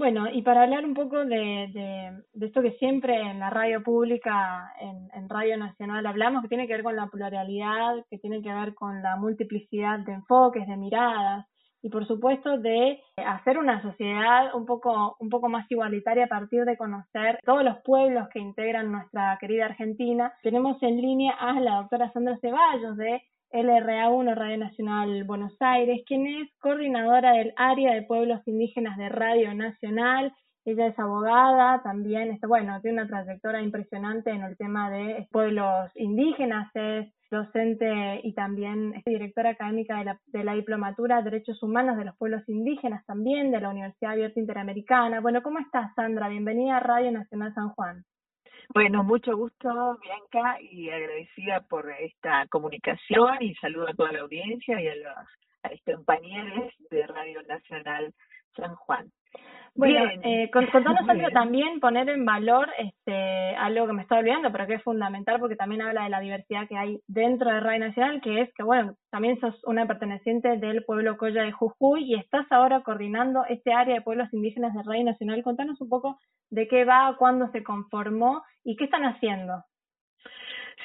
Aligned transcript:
Bueno, 0.00 0.30
y 0.32 0.40
para 0.40 0.62
hablar 0.62 0.86
un 0.86 0.94
poco 0.94 1.26
de, 1.26 1.68
de, 2.32 2.46
esto 2.46 2.62
que 2.62 2.72
siempre 2.78 3.20
en 3.20 3.38
la 3.38 3.50
radio 3.50 3.82
pública, 3.82 4.72
en, 4.80 5.10
en, 5.12 5.28
Radio 5.28 5.58
Nacional 5.58 6.06
hablamos, 6.06 6.40
que 6.40 6.48
tiene 6.48 6.66
que 6.66 6.72
ver 6.72 6.82
con 6.82 6.96
la 6.96 7.08
pluralidad, 7.08 8.02
que 8.08 8.16
tiene 8.16 8.40
que 8.40 8.50
ver 8.50 8.74
con 8.74 9.02
la 9.02 9.16
multiplicidad 9.16 9.98
de 9.98 10.12
enfoques, 10.14 10.66
de 10.66 10.78
miradas, 10.78 11.46
y 11.82 11.90
por 11.90 12.06
supuesto 12.06 12.56
de 12.56 12.98
hacer 13.18 13.58
una 13.58 13.82
sociedad 13.82 14.54
un 14.54 14.64
poco, 14.64 15.16
un 15.20 15.28
poco 15.28 15.50
más 15.50 15.70
igualitaria 15.70 16.24
a 16.24 16.28
partir 16.28 16.64
de 16.64 16.78
conocer 16.78 17.38
todos 17.44 17.62
los 17.62 17.76
pueblos 17.84 18.26
que 18.32 18.38
integran 18.38 18.90
nuestra 18.90 19.36
querida 19.38 19.66
Argentina. 19.66 20.32
Tenemos 20.42 20.82
en 20.82 20.96
línea 20.96 21.34
a 21.38 21.60
la 21.60 21.76
doctora 21.76 22.10
Sandra 22.12 22.38
Ceballos 22.40 22.96
de 22.96 23.22
LRA1 23.52 24.34
Radio 24.36 24.58
Nacional 24.58 25.24
Buenos 25.24 25.56
Aires, 25.58 26.02
quien 26.06 26.26
es 26.26 26.48
coordinadora 26.60 27.32
del 27.32 27.52
área 27.56 27.94
de 27.94 28.02
pueblos 28.02 28.40
indígenas 28.46 28.96
de 28.96 29.08
Radio 29.08 29.52
Nacional. 29.54 30.32
Ella 30.64 30.86
es 30.86 30.98
abogada, 30.98 31.82
también, 31.82 32.30
este, 32.30 32.46
bueno, 32.46 32.80
tiene 32.80 33.02
una 33.02 33.08
trayectoria 33.08 33.60
impresionante 33.60 34.30
en 34.30 34.42
el 34.42 34.56
tema 34.56 34.90
de 34.90 35.26
pueblos 35.32 35.90
indígenas, 35.96 36.70
es 36.74 37.12
docente 37.30 38.20
y 38.22 38.34
también 38.34 38.94
es 38.94 39.04
directora 39.04 39.50
académica 39.50 39.98
de 39.98 40.04
la, 40.04 40.20
de 40.26 40.44
la 40.44 40.54
Diplomatura 40.54 41.16
de 41.16 41.30
Derechos 41.30 41.62
Humanos 41.62 41.96
de 41.96 42.04
los 42.04 42.16
Pueblos 42.16 42.48
Indígenas 42.48 43.04
también 43.06 43.50
de 43.50 43.60
la 43.60 43.70
Universidad 43.70 44.12
Abierta 44.12 44.38
Interamericana. 44.38 45.20
Bueno, 45.20 45.42
¿cómo 45.42 45.58
estás, 45.58 45.92
Sandra? 45.94 46.28
Bienvenida 46.28 46.76
a 46.76 46.80
Radio 46.80 47.10
Nacional 47.10 47.54
San 47.54 47.70
Juan. 47.70 48.04
Bueno, 48.72 49.02
mucho 49.02 49.36
gusto, 49.36 49.98
Bianca, 50.00 50.60
y 50.60 50.90
agradecida 50.90 51.60
por 51.62 51.90
esta 51.90 52.46
comunicación 52.46 53.38
y 53.40 53.52
saludo 53.56 53.88
a 53.88 53.94
toda 53.94 54.12
la 54.12 54.20
audiencia 54.20 54.80
y 54.80 54.86
a 54.86 54.94
los, 54.94 55.28
a 55.64 55.70
los 55.70 55.80
compañeros 55.84 56.72
de 56.88 57.04
Radio 57.08 57.42
Nacional 57.48 58.14
San 58.54 58.76
Juan. 58.76 59.10
Bueno, 59.74 60.10
eh, 60.22 60.50
contanos 60.52 61.08
algo 61.08 61.28
también, 61.30 61.80
poner 61.80 62.08
en 62.08 62.24
valor 62.24 62.68
este, 62.76 63.56
algo 63.56 63.86
que 63.86 63.92
me 63.92 64.02
estaba 64.02 64.20
olvidando, 64.20 64.50
pero 64.50 64.66
que 64.66 64.74
es 64.74 64.82
fundamental 64.82 65.38
porque 65.38 65.56
también 65.56 65.82
habla 65.82 66.04
de 66.04 66.10
la 66.10 66.20
diversidad 66.20 66.68
que 66.68 66.76
hay 66.76 67.00
dentro 67.06 67.50
de 67.50 67.60
Radio 67.60 67.86
Nacional, 67.86 68.20
que 68.20 68.42
es 68.42 68.52
que, 68.54 68.62
bueno, 68.62 68.94
también 69.10 69.38
sos 69.40 69.58
una 69.64 69.86
perteneciente 69.86 70.56
del 70.58 70.84
pueblo 70.84 71.16
Coya 71.16 71.44
de 71.44 71.52
Jujuy 71.52 72.04
y 72.04 72.14
estás 72.16 72.46
ahora 72.50 72.82
coordinando 72.82 73.44
este 73.48 73.72
área 73.72 73.94
de 73.94 74.02
pueblos 74.02 74.28
indígenas 74.32 74.74
de 74.74 74.82
Radio 74.82 75.04
Nacional. 75.04 75.42
Contanos 75.42 75.80
un 75.80 75.88
poco 75.88 76.18
de 76.50 76.66
qué 76.66 76.84
va, 76.84 77.14
cuándo 77.16 77.50
se 77.52 77.62
conformó 77.62 78.42
y 78.64 78.76
qué 78.76 78.84
están 78.84 79.04
haciendo. 79.04 79.64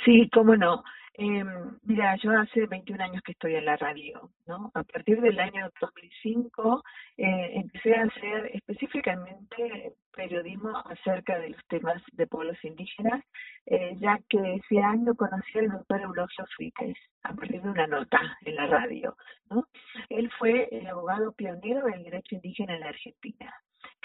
Sí, 0.03 0.29
cómo 0.31 0.55
no. 0.55 0.83
Eh, 1.17 1.45
mira, 1.83 2.17
yo 2.17 2.31
hace 2.31 2.65
21 2.65 3.01
años 3.01 3.21
que 3.23 3.31
estoy 3.31 3.55
en 3.55 3.65
la 3.65 3.77
radio, 3.77 4.31
¿no? 4.47 4.69
A 4.73 4.83
partir 4.83 5.21
del 5.21 5.39
año 5.39 5.69
2005 5.79 6.83
eh, 7.17 7.51
empecé 7.55 7.95
a 7.95 8.03
hacer 8.03 8.51
específicamente 8.53 9.93
periodismo 10.11 10.77
acerca 10.85 11.39
de 11.39 11.51
los 11.51 11.65
temas 11.67 12.01
de 12.11 12.27
pueblos 12.27 12.57
indígenas, 12.63 13.23
eh, 13.65 13.95
ya 13.99 14.19
que 14.27 14.55
ese 14.55 14.79
año 14.79 15.15
conocí 15.15 15.57
al 15.57 15.69
doctor 15.69 16.01
Eulogio 16.01 16.45
Fríquez 16.57 16.97
a 17.23 17.33
partir 17.33 17.61
de 17.61 17.69
una 17.69 17.87
nota 17.87 18.19
en 18.41 18.55
la 18.55 18.67
radio, 18.67 19.15
¿no? 19.49 19.65
Él 20.09 20.29
fue 20.37 20.67
el 20.69 20.85
abogado 20.87 21.31
pionero 21.31 21.85
del 21.85 22.03
derecho 22.03 22.35
indígena 22.35 22.75
en 22.75 22.81
la 22.81 22.89
Argentina 22.89 23.53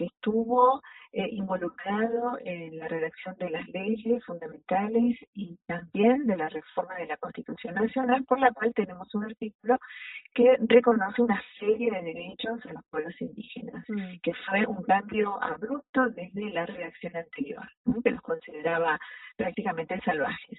que 0.01 0.07
estuvo 0.07 0.81
eh, 1.13 1.29
involucrado 1.33 2.39
en 2.43 2.79
la 2.79 2.89
redacción 2.89 3.37
de 3.37 3.51
las 3.51 3.69
leyes 3.69 4.25
fundamentales 4.25 5.19
y 5.35 5.59
también 5.67 6.27
de 6.27 6.39
la 6.39 6.49
reforma 6.49 6.95
de 6.95 7.07
la 7.07 7.19
Constitución 7.19 7.75
Nacional, 7.75 8.25
por 8.25 8.41
la 8.41 8.51
cual 8.51 8.73
tenemos 8.73 9.15
un 9.15 9.25
artículo 9.25 9.77
que 10.33 10.57
reconoce 10.61 11.21
una 11.21 11.43
serie 11.59 11.91
de 11.91 12.01
derechos 12.01 12.65
a 12.65 12.73
los 12.73 12.83
pueblos 12.89 13.15
indígenas, 13.21 13.85
mm. 13.89 14.21
que 14.23 14.33
fue 14.49 14.65
un 14.67 14.83
cambio 14.85 15.43
abrupto 15.43 16.09
desde 16.09 16.49
la 16.49 16.65
redacción 16.65 17.15
anterior, 17.15 17.69
que 18.03 18.11
los 18.13 18.23
consideraba 18.23 18.99
prácticamente 19.37 20.01
salvajes. 20.03 20.59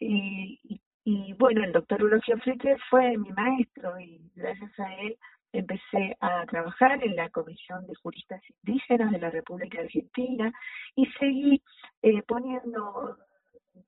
Y, 0.00 0.80
y, 1.04 1.32
bueno, 1.34 1.62
el 1.62 1.72
doctor 1.72 2.00
Eulogio 2.00 2.38
Fricker 2.38 2.78
fue 2.88 3.18
mi 3.18 3.30
maestro 3.32 4.00
y 4.00 4.30
gracias 4.34 4.80
a 4.80 4.94
él 4.94 5.18
empecé 5.58 6.16
a 6.20 6.44
trabajar 6.46 7.02
en 7.02 7.16
la 7.16 7.28
Comisión 7.30 7.86
de 7.86 7.94
Juristas 7.96 8.42
Indígenas 8.62 9.12
de 9.12 9.18
la 9.18 9.30
República 9.30 9.80
Argentina 9.80 10.52
y 10.94 11.06
seguí 11.18 11.62
eh, 12.02 12.22
poniendo 12.22 13.16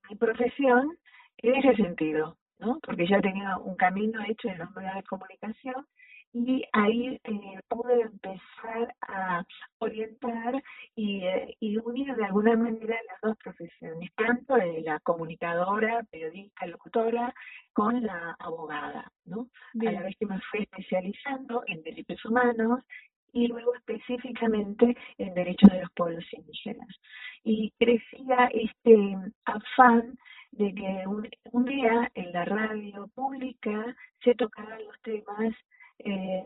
mi 0.08 0.16
profesión 0.16 0.96
en 1.38 1.54
ese 1.54 1.76
sentido, 1.76 2.36
¿no? 2.58 2.78
Porque 2.80 3.06
ya 3.06 3.20
tenía 3.20 3.56
un 3.58 3.76
camino 3.76 4.20
hecho 4.26 4.48
en 4.48 4.58
los 4.58 4.70
medios 4.72 4.94
de 4.94 5.02
comunicación 5.04 5.86
y 6.32 6.62
ahí 6.72 7.18
eh, 7.24 7.60
pude 7.68 8.02
empezar 8.02 8.94
a 9.02 9.44
orientar 9.78 10.62
y, 10.94 11.22
eh, 11.24 11.56
y, 11.60 11.78
unir 11.78 12.14
de 12.14 12.24
alguna 12.24 12.56
manera 12.56 12.96
las 13.08 13.20
dos 13.22 13.36
profesiones, 13.38 14.10
tanto 14.14 14.54
de 14.54 14.82
la 14.82 15.00
comunicadora, 15.00 16.02
periodista, 16.10 16.66
locutora, 16.66 17.34
con 17.72 18.02
la 18.02 18.36
abogada, 18.38 19.10
¿no? 19.24 19.48
A 19.80 19.92
la 19.92 20.02
vez 20.02 20.16
que 20.18 20.26
me 20.26 20.40
fui 20.50 20.60
especializando 20.60 21.62
en 21.66 21.82
derechos 21.82 22.22
humanos 22.24 22.80
y 23.32 23.46
luego 23.46 23.74
específicamente 23.74 24.96
en 25.18 25.34
derechos 25.34 25.70
de 25.70 25.80
los 25.80 25.90
pueblos 25.92 26.24
indígenas. 26.32 26.88
Y 27.44 27.72
crecía 27.78 28.50
este 28.52 29.16
afán 29.44 30.18
de 30.50 30.74
que 30.74 31.06
un, 31.06 31.28
un 31.52 31.64
día 31.64 32.10
en 32.14 32.32
la 32.32 32.44
radio 32.44 33.06
pública 33.14 33.96
se 34.24 34.34
tocaran 34.34 34.84
los 34.84 35.00
temas 35.02 35.54
eh, 35.98 36.44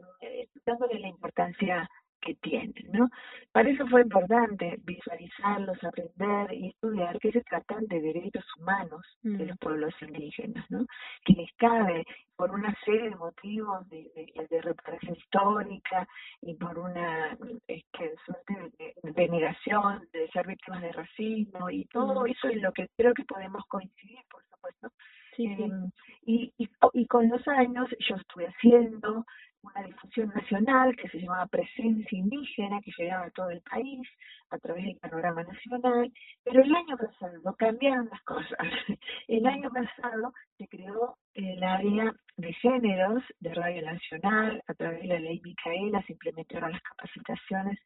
dándole 0.64 0.98
la 0.98 1.08
importancia 1.08 1.88
que 2.22 2.34
tienen, 2.36 2.72
¿no? 2.92 3.10
Para 3.50 3.68
eso 3.68 3.86
fue 3.88 4.02
importante 4.02 4.78
visualizarlos, 4.84 5.76
aprender 5.84 6.52
y 6.52 6.68
estudiar 6.68 7.18
que 7.18 7.32
se 7.32 7.42
tratan 7.42 7.86
de 7.86 8.00
derechos 8.00 8.44
humanos 8.58 9.02
de 9.22 9.46
los 9.46 9.56
mm. 9.56 9.58
pueblos 9.58 9.94
indígenas, 10.00 10.64
¿no? 10.70 10.86
Que 11.24 11.34
les 11.34 11.52
cabe 11.56 12.04
por 12.36 12.52
una 12.52 12.74
serie 12.84 13.10
de 13.10 13.16
motivos 13.16 13.88
de, 13.90 14.10
de, 14.48 14.62
reparación 14.62 15.16
histórica 15.16 16.06
y 16.40 16.54
por 16.54 16.78
una 16.78 17.36
este, 17.66 18.14
suerte 18.24 18.72
de, 19.02 19.28
negación, 19.28 20.08
de 20.12 20.28
ser 20.28 20.46
víctimas 20.46 20.80
de 20.80 20.92
racismo 20.92 21.70
y 21.70 21.84
todo 21.86 22.22
mm. 22.22 22.26
eso 22.28 22.48
es 22.48 22.62
lo 22.62 22.72
que 22.72 22.88
creo 22.96 23.12
que 23.14 23.24
podemos 23.24 23.64
coincidir, 23.66 24.20
por 24.30 24.42
supuesto. 24.44 24.90
Em, 25.38 25.90
y, 26.26 26.52
y, 26.58 26.68
y 26.92 27.06
con 27.06 27.28
los 27.28 27.46
años 27.48 27.88
yo 28.08 28.16
estuve 28.16 28.46
haciendo 28.46 29.24
una 29.62 29.86
difusión 29.86 30.28
nacional 30.34 30.94
que 30.96 31.08
se 31.08 31.20
llamaba 31.20 31.46
Presencia 31.46 32.18
Indígena, 32.18 32.80
que 32.80 32.90
llegaba 32.98 33.26
a 33.26 33.30
todo 33.30 33.50
el 33.50 33.60
país 33.62 34.06
a 34.50 34.58
través 34.58 34.84
del 34.84 34.96
panorama 34.96 35.44
nacional, 35.44 36.12
pero 36.44 36.62
el 36.62 36.74
año 36.74 36.96
pasado 36.96 37.56
cambiaron 37.56 38.08
las 38.10 38.22
cosas. 38.22 38.58
El 39.28 39.46
año 39.46 39.70
pasado 39.70 40.32
se 40.58 40.66
creó 40.68 41.16
el 41.34 41.62
área 41.62 42.12
de 42.36 42.52
géneros 42.54 43.22
de 43.40 43.54
Radio 43.54 43.82
Nacional, 43.82 44.62
a 44.66 44.74
través 44.74 45.02
de 45.02 45.08
la 45.08 45.20
ley 45.20 45.40
Micaela 45.42 46.02
se 46.02 46.12
implementaron 46.12 46.72
las 46.72 46.82
capacitaciones 46.82 47.78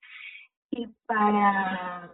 y 0.70 0.86
para 1.06 2.10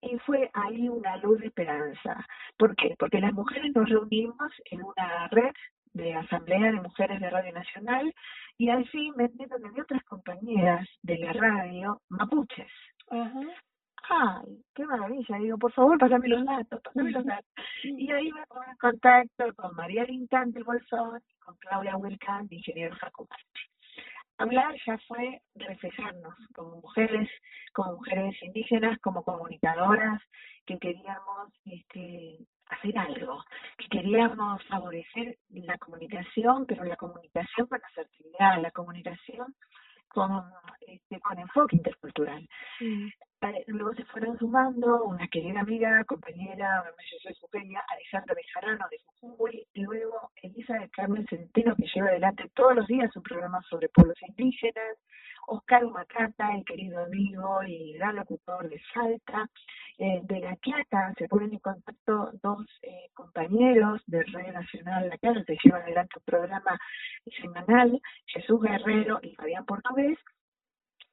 y 0.00 0.16
fue 0.20 0.50
ahí 0.54 0.88
una 0.88 1.16
luz 1.16 1.40
de 1.40 1.46
esperanza. 1.46 2.26
¿Por 2.58 2.74
qué? 2.76 2.94
Porque 2.98 3.20
las 3.20 3.32
mujeres 3.32 3.72
nos 3.74 3.88
reunimos 3.88 4.52
en 4.70 4.82
una 4.82 5.28
red 5.28 5.52
de 5.92 6.14
Asamblea 6.14 6.72
de 6.72 6.80
Mujeres 6.80 7.20
de 7.20 7.30
Radio 7.30 7.52
Nacional 7.52 8.12
y 8.56 8.70
allí 8.70 9.12
me 9.16 9.24
entero 9.26 9.58
de 9.58 9.80
otras 9.80 10.02
compañeras 10.04 10.88
de 11.02 11.18
la 11.18 11.32
radio 11.32 12.00
mapuches. 12.08 12.70
Ay, 14.10 14.64
qué 14.74 14.86
maravilla. 14.86 15.38
Digo, 15.38 15.58
por 15.58 15.72
favor, 15.72 15.98
pásame 15.98 16.28
los 16.28 16.44
datos, 16.44 16.80
pásame 16.82 17.10
los 17.10 17.24
datos. 17.24 17.48
Y 17.84 18.10
ahí 18.10 18.32
me 18.32 18.44
pongo 18.46 18.64
en 18.64 18.76
contacto 18.76 19.54
con 19.54 19.76
María 19.76 20.04
Lintán 20.04 20.50
de 20.52 20.62
Bolsón 20.62 21.20
y 21.28 21.38
con 21.38 21.56
Claudia 21.56 21.96
Wilcan, 21.96 22.48
de 22.48 22.56
Ingeniero 22.56 22.96
Jacobarte. 22.96 23.60
Hablar 24.38 24.74
ya 24.86 24.96
fue 25.08 25.42
reflejarnos 25.56 26.34
como 26.54 26.76
mujeres, 26.76 27.28
como 27.72 27.94
mujeres 27.94 28.40
indígenas, 28.42 28.98
como 29.00 29.24
comunicadoras, 29.24 30.22
que 30.64 30.78
queríamos 30.78 31.52
este, 31.64 32.38
hacer 32.66 32.96
algo, 32.98 33.42
que 33.76 33.88
queríamos 33.88 34.64
favorecer 34.66 35.38
la 35.50 35.76
comunicación, 35.78 36.66
pero 36.66 36.84
la 36.84 36.96
comunicación 36.96 37.66
con 37.66 37.80
asertividad, 37.84 38.62
la 38.62 38.70
comunicación 38.70 39.54
con, 40.08 40.30
este, 40.86 41.20
con 41.20 41.38
enfoque 41.38 41.76
intercultural. 41.76 42.48
Eh, 42.80 43.10
luego 43.66 43.94
se 43.94 44.04
fueron 44.06 44.38
sumando 44.38 45.04
una 45.04 45.28
querida 45.28 45.60
amiga, 45.60 46.04
compañera, 46.04 46.84
yo 47.10 47.18
soy 47.22 47.36
Eugenia, 47.42 47.82
Alejandra 47.88 48.34
Bejarano 48.34 48.86
de 48.90 48.98
Jujuy, 49.20 49.66
y 49.74 49.82
luego 49.82 50.30
Elisa 50.42 50.74
de 50.74 50.88
Carmen 50.90 51.26
Centeno, 51.28 51.76
que 51.76 51.86
lleva 51.94 52.08
adelante 52.08 52.50
todos 52.54 52.74
los 52.74 52.86
días 52.86 53.14
un 53.16 53.22
programa 53.22 53.60
sobre 53.68 53.88
pueblos 53.88 54.16
indígenas, 54.26 54.98
Oscar 55.46 55.86
Macata, 55.86 56.54
el 56.54 56.64
querido 56.64 57.04
amigo 57.04 57.62
y 57.66 57.94
gran 57.94 58.16
locutor 58.16 58.68
de 58.68 58.80
Salta, 58.92 59.48
eh, 59.98 60.20
de 60.24 60.40
La 60.40 60.56
Quiata, 60.56 61.14
se 61.16 61.28
ponen 61.28 61.52
en 61.52 61.58
contacto 61.60 62.32
dos 62.42 62.66
eh, 62.82 63.08
compañeros 63.14 64.02
de 64.06 64.24
Radio 64.24 64.52
Nacional 64.52 65.08
La 65.08 65.16
Quiata, 65.16 65.44
que 65.46 65.56
llevan 65.62 65.82
adelante 65.82 66.18
un 66.18 66.24
programa 66.24 66.78
semanal, 67.40 68.00
Jesús 68.26 68.60
Guerrero 68.60 69.20
y 69.22 69.34
Fabián 69.36 69.64
Portugués, 69.64 70.18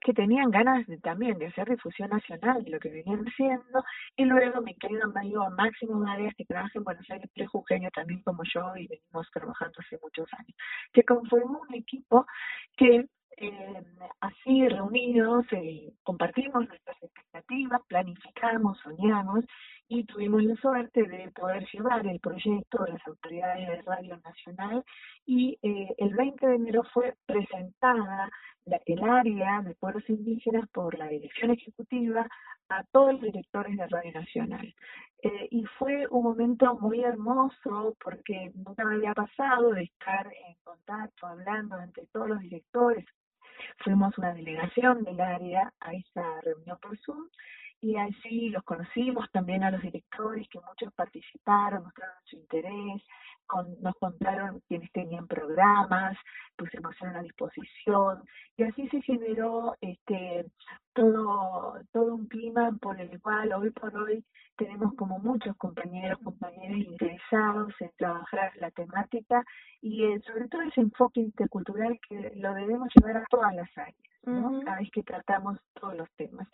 que 0.06 0.13
tenían 0.13 0.52
ganas 0.52 0.86
de, 0.86 1.00
también 1.00 1.40
de 1.40 1.48
hacer 1.48 1.68
difusión 1.68 2.12
nacional 2.12 2.63
de 2.63 2.69
lo 2.69 2.80
que 2.80 2.90
venían 2.90 3.25
haciendo, 3.28 3.84
y 4.16 4.24
luego 4.25 4.62
mi 4.62 4.75
querido 4.75 5.12
amigo 5.16 5.50
Máximo 5.57 5.96
Marías, 5.96 6.36
que 6.36 6.46
trabaja 6.46 6.72
en 6.75 6.84
Buenos 6.84 7.10
Aires, 7.10 7.28
prejujeño 7.34 7.90
también 7.90 8.22
como 8.22 8.44
yo, 8.44 8.75
y 8.78 8.86
venimos 8.88 9.28
trabajando 9.34 9.74
hace 9.80 9.98
muchos 10.04 10.31
años, 10.34 10.56
que 10.94 11.02
conformó 11.02 11.60
un 11.68 11.74
equipo 11.74 12.28
que 12.78 13.07
eh, 13.38 13.84
así 14.20 14.68
reunidos 14.68 15.46
eh, 15.52 15.94
compartimos 16.04 16.68
nuestras 16.68 17.02
expectativas, 17.02 17.82
planificamos, 17.88 18.78
soñamos 18.80 19.46
y 19.88 20.04
tuvimos 20.06 20.44
la 20.44 20.56
suerte 20.56 21.04
de 21.04 21.32
poder 21.32 21.66
llevar 21.72 22.06
el 22.08 22.20
proyecto 22.20 22.84
a 22.84 22.90
las 22.90 23.08
autoridades 23.08 23.68
de 23.68 23.82
Radio 23.84 24.18
Nacional 24.24 24.84
y 25.26 25.58
eh, 25.62 25.94
el 25.98 26.16
20 26.16 26.48
de 26.48 26.56
enero 26.56 26.84
fue 26.94 27.16
presentada 27.26 28.30
la, 28.66 28.82
el 28.86 29.04
área 29.04 29.62
de 29.62 29.76
pueblos 29.76 30.04
indígenas 30.10 30.68
por 30.70 30.98
la 30.98 31.08
dirección 31.08 31.52
ejecutiva 31.52 32.28
a 32.70 32.84
todos 32.92 33.14
los 33.14 33.22
directores 33.22 33.78
de 33.78 33.88
Radio 33.88 34.12
Nacional. 34.14 34.76
Eh, 35.22 35.48
y 35.52 35.64
fue 35.80 36.08
un 36.10 36.24
momento 36.24 36.78
muy 36.80 37.02
hermoso 37.02 37.96
porque 38.04 38.52
nunca 38.56 38.84
me 38.86 38.96
había 38.96 39.14
pasado 39.14 39.72
de 39.72 39.84
estar 39.84 40.28
en 40.48 40.56
contacto, 40.64 41.28
hablando 41.28 41.80
entre 41.80 42.06
todos 42.08 42.30
los 42.30 42.40
directores. 42.40 43.06
Fuimos 43.84 44.18
una 44.18 44.34
delegación 44.34 45.04
del 45.04 45.20
área 45.20 45.74
a 45.80 45.94
esa 45.94 46.42
reunión 46.42 46.78
por 46.82 46.98
Zoom 47.00 47.28
y 47.82 47.96
así 47.98 48.50
los 48.50 48.64
conocimos 48.64 49.30
también 49.32 49.64
a 49.64 49.72
los 49.72 49.82
directores 49.82 50.48
que 50.50 50.60
muchos 50.60 50.94
participaron, 50.94 51.84
mostraron 51.84 52.16
su 52.26 52.38
interés, 52.38 53.02
con, 53.48 53.82
nos 53.82 53.96
contaron 53.96 54.62
quienes 54.68 54.92
tenían 54.92 55.28
programas, 55.28 56.18
pusimos 56.56 56.96
a 57.02 57.22
disposición 57.22 58.24
y 58.58 58.64
así 58.64 58.88
se 58.90 59.02
generó 59.02 59.76
este 59.82 60.46
todo 60.94 61.80
todo 61.92 62.16
un 62.16 62.28
clima 62.28 62.72
por 62.82 63.00
el 63.00 63.22
cual 63.22 63.52
hoy 63.54 63.70
por 63.72 63.96
hoy 63.98 64.24
tenemos 64.56 64.94
como 64.96 65.20
muchos 65.20 65.56
compañeros 65.58 66.20
compañeras 66.24 66.78
interesados 66.78 67.74
en 67.80 67.92
trabajar 67.98 68.52
la 68.60 68.72
temática 68.72 69.44
y 69.82 70.04
sobre 70.26 70.48
todo 70.48 70.62
ese 70.62 70.82
enfoque 70.82 71.20
intercultural 71.20 72.00
que 72.08 72.32
lo 72.36 72.54
debemos 72.54 72.90
llevar 72.96 73.18
a 73.18 73.26
todas 73.30 73.54
las 73.54 73.70
áreas, 73.78 73.96
¿no? 74.24 74.62
Cada 74.64 74.78
vez 74.78 74.90
que 74.92 75.04
tratamos 75.04 75.60
todos 75.74 75.96
los 75.96 76.10
temas 76.14 76.48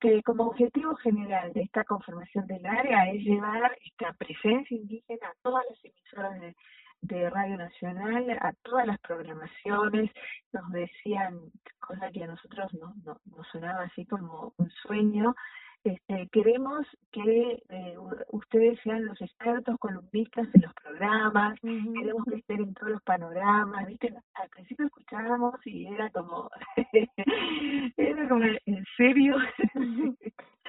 que 0.00 0.22
como 0.22 0.44
objetivo 0.48 0.94
general 0.96 1.52
de 1.52 1.62
esta 1.62 1.84
conformación 1.84 2.46
del 2.46 2.64
área 2.66 3.10
es 3.10 3.22
llevar 3.22 3.76
esta 3.84 4.12
presencia 4.14 4.76
indígena 4.76 5.28
a 5.28 5.34
todas 5.42 5.64
las 5.70 5.84
emisoras 5.84 6.40
de, 6.40 6.56
de 7.02 7.30
Radio 7.30 7.56
Nacional, 7.56 8.30
a 8.40 8.52
todas 8.62 8.86
las 8.86 8.98
programaciones, 9.00 10.10
nos 10.52 10.70
decían 10.72 11.38
cosas 11.78 12.12
que 12.12 12.24
a 12.24 12.28
nosotros 12.28 12.72
no, 12.74 12.94
no, 13.04 13.20
nos 13.26 13.46
sonaba 13.48 13.84
así 13.84 14.04
como 14.06 14.52
un 14.56 14.70
sueño, 14.82 15.34
este, 15.90 16.28
queremos 16.32 16.86
que 17.12 17.62
eh, 17.68 17.96
ustedes 18.32 18.78
sean 18.82 19.04
los 19.04 19.20
expertos 19.20 19.78
columnistas 19.78 20.48
en 20.54 20.62
los 20.62 20.74
programas, 20.74 21.58
queremos 21.60 22.24
que 22.24 22.36
estén 22.36 22.60
en 22.60 22.74
todos 22.74 22.92
los 22.92 23.02
panoramas, 23.02 23.86
¿viste? 23.86 24.14
Al 24.34 24.48
principio 24.50 24.86
escuchábamos 24.86 25.54
y 25.66 25.86
era 25.86 26.10
como, 26.10 26.50
era 27.96 28.28
como, 28.28 28.44
¿en 28.44 28.84
serio? 28.96 29.36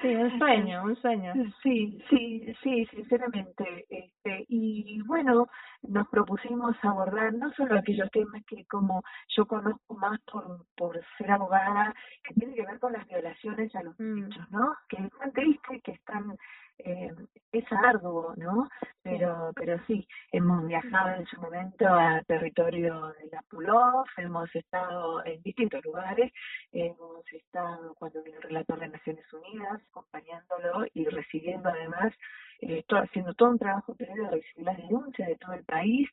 Sí, 0.02 0.08
un 0.14 0.38
sueño, 0.38 0.84
un 0.84 0.96
sueño. 0.96 1.32
Sí, 1.62 1.98
sí, 2.08 2.54
sí, 2.62 2.86
sinceramente. 2.86 3.86
Este, 4.28 4.44
y 4.48 5.02
bueno, 5.02 5.48
nos 5.82 6.08
propusimos 6.08 6.76
abordar 6.82 7.32
no 7.34 7.52
solo 7.52 7.78
aquellos 7.78 8.10
temas 8.10 8.42
que 8.46 8.64
como 8.66 9.02
yo 9.28 9.46
conozco 9.46 9.94
más 9.94 10.20
por, 10.30 10.66
por 10.76 11.00
ser 11.16 11.30
abogada, 11.30 11.94
que 12.24 12.34
tiene 12.34 12.54
que 12.54 12.66
ver 12.66 12.78
con 12.78 12.92
las 12.92 13.06
violaciones 13.06 13.74
a 13.74 13.82
los 13.82 13.98
mm. 13.98 14.14
derechos, 14.14 14.50
¿no? 14.50 14.74
Que 14.88 14.96
es 14.96 15.10
tan 15.18 15.32
triste 15.32 15.80
que 15.80 15.92
están 15.92 16.36
eh, 16.78 17.12
es 17.52 17.64
arduo, 17.72 18.34
¿no? 18.36 18.68
Pero, 19.02 19.52
pero 19.56 19.80
sí, 19.86 20.06
hemos 20.30 20.66
viajado 20.66 21.16
en 21.16 21.26
su 21.26 21.40
momento 21.40 21.86
a 21.86 22.22
territorio 22.26 23.08
de 23.20 23.30
la 23.32 23.42
PULOF, 23.50 24.06
hemos 24.18 24.54
estado 24.54 25.24
en 25.24 25.42
distintos 25.42 25.84
lugares, 25.84 26.32
hemos 26.70 27.24
estado 27.32 27.94
cuando 27.94 28.22
vino 28.22 28.36
el 28.36 28.42
relator 28.42 28.78
de 28.78 28.88
Naciones 28.88 29.32
Unidas, 29.32 29.80
acompañándolo 29.90 30.86
y 30.94 31.04
recibiendo 31.06 31.68
además, 31.68 32.12
eh, 32.60 32.84
haciendo 32.88 33.34
todo 33.34 33.50
un 33.50 33.58
trabajo 33.58 33.94
previo 33.94 34.24
de 34.24 34.30
recibir 34.30 34.64
las 34.64 34.76
denuncias 34.76 35.28
de 35.28 35.36
todo 35.36 35.52
el 35.52 35.64
país 35.64 36.08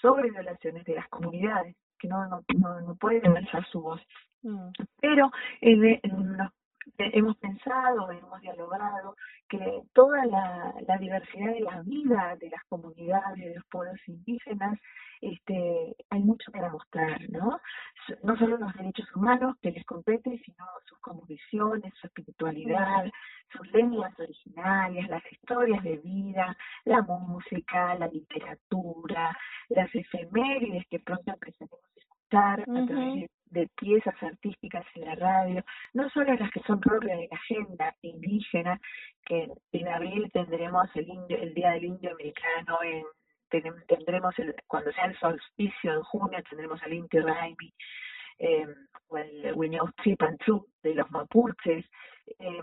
sobre 0.00 0.30
violaciones 0.30 0.84
de 0.84 0.94
las 0.94 1.08
comunidades, 1.08 1.74
que 1.98 2.08
no, 2.08 2.26
no, 2.28 2.44
no, 2.80 2.94
pueden 2.96 3.36
alzar 3.36 3.66
su 3.66 3.80
voz. 3.80 4.00
Mm. 4.42 4.68
Pero 5.00 5.30
en, 5.60 5.84
en, 6.02 6.36
los 6.36 6.50
hemos 6.98 7.36
pensado, 7.38 8.10
hemos 8.10 8.40
dialogado 8.40 9.16
que 9.48 9.82
toda 9.92 10.24
la, 10.26 10.74
la, 10.86 10.96
diversidad 10.98 11.52
de 11.52 11.60
la 11.60 11.82
vida 11.82 12.36
de 12.40 12.50
las 12.50 12.64
comunidades, 12.68 13.44
de 13.44 13.54
los 13.54 13.64
pueblos 13.66 14.00
indígenas, 14.06 14.78
este, 15.20 15.96
hay 16.10 16.20
mucho 16.20 16.50
para 16.52 16.70
mostrar, 16.70 17.20
¿no? 17.30 17.60
No 18.22 18.36
solo 18.36 18.58
los 18.58 18.74
derechos 18.74 19.06
humanos 19.14 19.56
que 19.62 19.70
les 19.70 19.84
competen, 19.84 20.40
sino 20.44 20.64
sus 20.86 20.98
convicciones, 20.98 21.92
su 22.00 22.06
espiritualidad, 22.06 23.10
sus 23.52 23.70
lenguas 23.72 24.18
originarias, 24.18 25.08
las 25.08 25.22
historias 25.32 25.82
de 25.82 25.96
vida, 25.98 26.56
la 26.84 27.02
música, 27.02 27.94
la 27.94 28.08
literatura, 28.08 29.36
las 29.68 29.94
efemérides 29.94 30.86
que 30.88 31.00
pronto 31.00 31.32
empezaremos 31.32 31.80
a 31.84 32.00
escuchar 32.00 32.60
a 32.60 32.64
través 32.64 33.14
de 33.14 33.30
de 33.50 33.68
piezas 33.76 34.14
artísticas 34.22 34.84
en 34.94 35.04
la 35.04 35.14
radio, 35.14 35.64
no 35.94 36.08
solo 36.10 36.34
las 36.34 36.50
que 36.50 36.60
son 36.60 36.80
propias 36.80 37.18
de 37.18 37.28
la 37.30 37.36
agenda 37.36 37.96
indígena, 38.02 38.80
que 39.24 39.48
en 39.72 39.88
abril 39.88 40.30
tendremos 40.32 40.88
el, 40.94 41.08
indio, 41.08 41.38
el 41.38 41.54
Día 41.54 41.70
del 41.72 41.84
Indio 41.84 42.12
Americano, 42.12 42.78
en, 42.82 43.04
tendremos 43.86 44.38
el, 44.38 44.54
cuando 44.66 44.92
sea 44.92 45.04
el 45.04 45.18
solsticio 45.18 45.92
en 45.92 46.02
junio 46.02 46.42
tendremos 46.48 46.80
el 46.84 46.94
Inti 46.94 47.20
Raimi, 47.20 47.72
eh, 48.38 48.66
o 49.08 49.18
el 49.18 49.54
Wiñautzipantú 49.54 50.66
de 50.82 50.94
los 50.94 51.10
mapuches, 51.10 51.84
eh, 52.38 52.62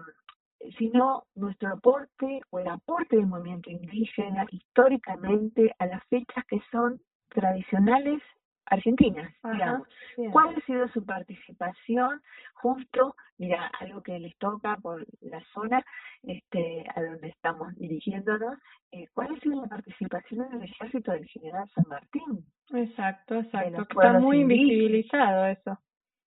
sino 0.78 1.26
nuestro 1.36 1.70
aporte 1.70 2.42
o 2.50 2.60
el 2.60 2.68
aporte 2.68 3.16
del 3.16 3.28
movimiento 3.28 3.70
indígena 3.70 4.46
históricamente 4.52 5.74
a 5.80 5.88
las 5.88 6.04
fechas 6.08 6.46
que 6.46 6.62
son 6.72 7.02
tradicionales 7.30 8.22
Argentina, 8.66 9.34
digamos. 9.44 9.88
¿Cuál 10.32 10.56
ha 10.56 10.66
sido 10.66 10.88
su 10.90 11.06
participación 11.06 12.22
justo, 12.54 13.16
mira, 13.38 13.70
algo 13.80 14.02
que 14.02 14.20
les 14.20 14.36
toca 14.38 14.78
por 14.78 15.06
la 15.22 15.44
zona 15.54 15.84
este, 16.24 16.86
a 16.96 17.02
donde 17.02 17.28
estamos 17.28 17.76
dirigiéndonos, 17.76 18.58
eh, 18.92 19.08
cuál 19.14 19.36
ha 19.36 19.40
sido 19.40 19.62
la 19.62 19.68
participación 19.68 20.48
en 20.48 20.62
el 20.62 20.64
ejército 20.64 21.12
del 21.12 21.28
general 21.28 21.70
San 21.76 21.86
Martín? 21.90 22.46
Exacto, 22.74 23.36
exacto. 23.36 23.82
Está 23.82 24.20
muy 24.20 24.42
invisibilizado 24.42 25.46
eso. 25.48 25.78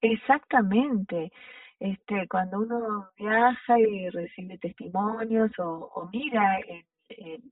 Exactamente. 0.00 1.33
Este, 1.78 2.26
cuando 2.28 2.61
uno 2.61 3.09
viaja 3.19 3.78
y 3.78 4.09
recibe 4.11 4.59
testimonios 4.59 5.50
o, 5.59 5.90
o 5.95 6.09
mira 6.11 6.59
en, 6.61 6.85
en 7.09 7.43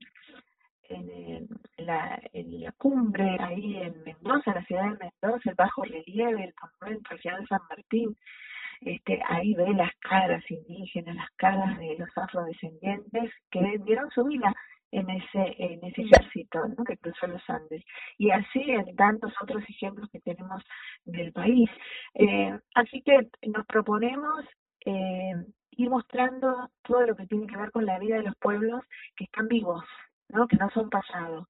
en, 0.89 1.47
la, 1.77 2.19
en 2.33 2.61
la 2.61 2.71
cumbre, 2.73 3.37
ahí 3.39 3.77
en 3.77 4.03
Mendoza, 4.03 4.53
la 4.53 4.65
ciudad 4.65 4.83
de 4.83 5.11
Mendoza, 5.21 5.49
el 5.49 5.55
bajo 5.55 5.83
relieve, 5.83 6.43
el 6.43 6.53
monumento 6.61 7.09
al 7.11 7.39
de 7.41 7.47
San 7.47 7.61
Martín, 7.69 8.15
este, 8.81 9.21
ahí 9.27 9.53
ve 9.53 9.73
las 9.73 9.91
caras 9.99 10.43
indígenas, 10.49 11.15
las 11.15 11.31
caras 11.37 11.77
de 11.79 11.97
los 11.97 12.09
afrodescendientes 12.17 13.31
que 13.49 13.81
dieron 13.85 14.09
su 14.11 14.23
vida 14.25 14.53
en 14.91 15.09
ese 15.09 15.55
en 15.57 15.83
ese 15.83 16.03
ejército 16.03 16.67
¿no? 16.77 16.83
que 16.83 16.97
cruzó 16.97 17.27
los 17.27 17.41
Andes. 17.49 17.83
Y 18.17 18.31
así 18.31 18.61
en 18.71 18.95
tantos 18.95 19.33
otros 19.41 19.63
ejemplos 19.67 20.09
que 20.11 20.19
tenemos 20.19 20.63
del 21.05 21.31
país. 21.33 21.69
Eh, 22.13 22.57
así 22.75 23.01
que 23.01 23.29
nos 23.47 23.65
proponemos 23.65 24.45
eh, 24.85 25.33
ir 25.71 25.89
mostrando 25.89 26.69
todo 26.83 27.01
lo 27.07 27.15
que 27.15 27.27
tiene 27.27 27.47
que 27.47 27.57
ver 27.57 27.71
con 27.71 27.85
la 27.85 27.99
vida 27.99 28.17
de 28.17 28.23
los 28.23 28.35
pueblos 28.37 28.83
que 29.15 29.25
están 29.25 29.47
vivos 29.47 29.83
¿no? 30.29 30.47
que 30.47 30.57
no 30.57 30.69
son 30.71 30.89
pasados. 30.89 31.47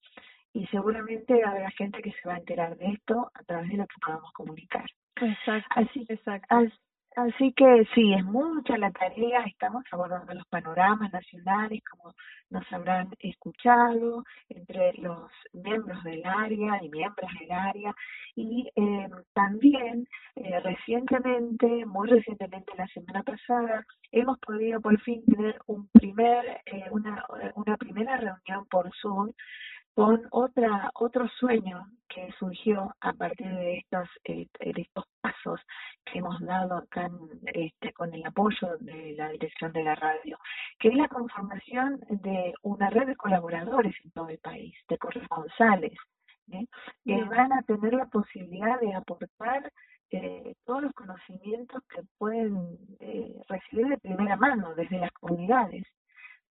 Y 0.53 0.65
seguramente 0.67 1.43
habrá 1.43 1.69
gente 1.71 2.01
que 2.01 2.11
se 2.13 2.27
va 2.27 2.35
a 2.35 2.37
enterar 2.37 2.77
de 2.77 2.87
esto 2.91 3.29
a 3.33 3.43
través 3.43 3.69
de 3.69 3.77
lo 3.77 3.87
que 3.87 3.95
podamos 4.05 4.31
comunicar. 4.31 4.85
Exacto. 5.17 5.67
Así, 5.75 6.05
exacto. 6.07 6.47
Así 6.49 6.71
que 7.55 7.87
sí, 7.93 8.13
es 8.13 8.25
mucha 8.25 8.77
la 8.77 8.91
tarea, 8.91 9.43
estamos 9.45 9.83
abordando 9.91 10.33
los 10.33 10.45
panoramas 10.47 11.13
nacionales, 11.13 11.81
como 11.89 12.13
nos 12.49 12.63
habrán 12.73 13.09
escuchado, 13.19 14.23
entre 14.49 14.93
los 14.97 15.31
miembros 15.53 16.03
del 16.03 16.25
área 16.25 16.83
y 16.83 16.89
miembros 16.89 17.31
del 17.39 17.51
área, 17.51 17.95
y 18.35 18.69
eh, 18.75 19.07
también 19.33 20.05
eh, 20.35 20.59
recientemente, 20.59 21.85
muy 21.85 22.09
recientemente 22.09 22.73
la 22.77 22.87
semana 22.87 23.23
pasada, 23.23 23.85
hemos 24.11 24.37
podido 24.39 24.81
por 24.81 24.99
fin 25.01 25.23
tener 25.25 25.57
un 25.67 25.87
primer, 25.93 26.61
eh, 26.65 26.83
una, 26.91 27.23
una 27.55 27.77
primera 27.77 28.17
reunión 28.17 28.65
por 28.69 28.91
Zoom 29.01 29.31
con 29.95 30.27
otra 30.31 30.91
otro 30.93 31.27
sueño 31.39 31.87
que 32.09 32.29
surgió 32.37 32.93
a 32.99 33.13
partir 33.13 33.47
de 33.47 33.77
estos 33.77 34.09
eh, 34.25 34.47
de 34.59 34.81
estos 34.81 35.05
pasos 35.21 35.61
que 36.03 36.19
hemos 36.19 36.39
dado 36.41 36.77
acá 36.77 37.09
este, 37.45 37.93
con 37.93 38.13
el 38.13 38.25
apoyo 38.25 38.77
de 38.79 39.15
la 39.17 39.29
dirección 39.29 39.71
de 39.71 39.83
la 39.83 39.95
radio, 39.95 40.37
que 40.79 40.89
es 40.89 40.95
la 40.95 41.07
conformación 41.07 41.99
de 42.09 42.53
una 42.61 42.89
red 42.89 43.07
de 43.07 43.15
colaboradores 43.15 43.95
en 44.03 44.11
todo 44.11 44.29
el 44.29 44.37
país, 44.39 44.75
de 44.89 44.97
corresponsales, 44.97 45.93
¿eh? 46.51 46.65
que 47.05 47.23
van 47.23 47.53
a 47.53 47.63
tener 47.63 47.93
la 47.93 48.05
posibilidad 48.07 48.79
de 48.81 48.93
aportar 48.93 49.71
eh, 50.11 50.55
todos 50.65 50.83
los 50.83 50.93
conocimientos 50.93 51.81
que 51.89 52.03
pueden 52.17 52.77
eh, 52.99 53.33
recibir 53.47 53.87
de 53.87 53.97
primera 53.97 54.35
mano 54.35 54.75
desde 54.75 54.99
las 54.99 55.11
comunidades 55.13 55.85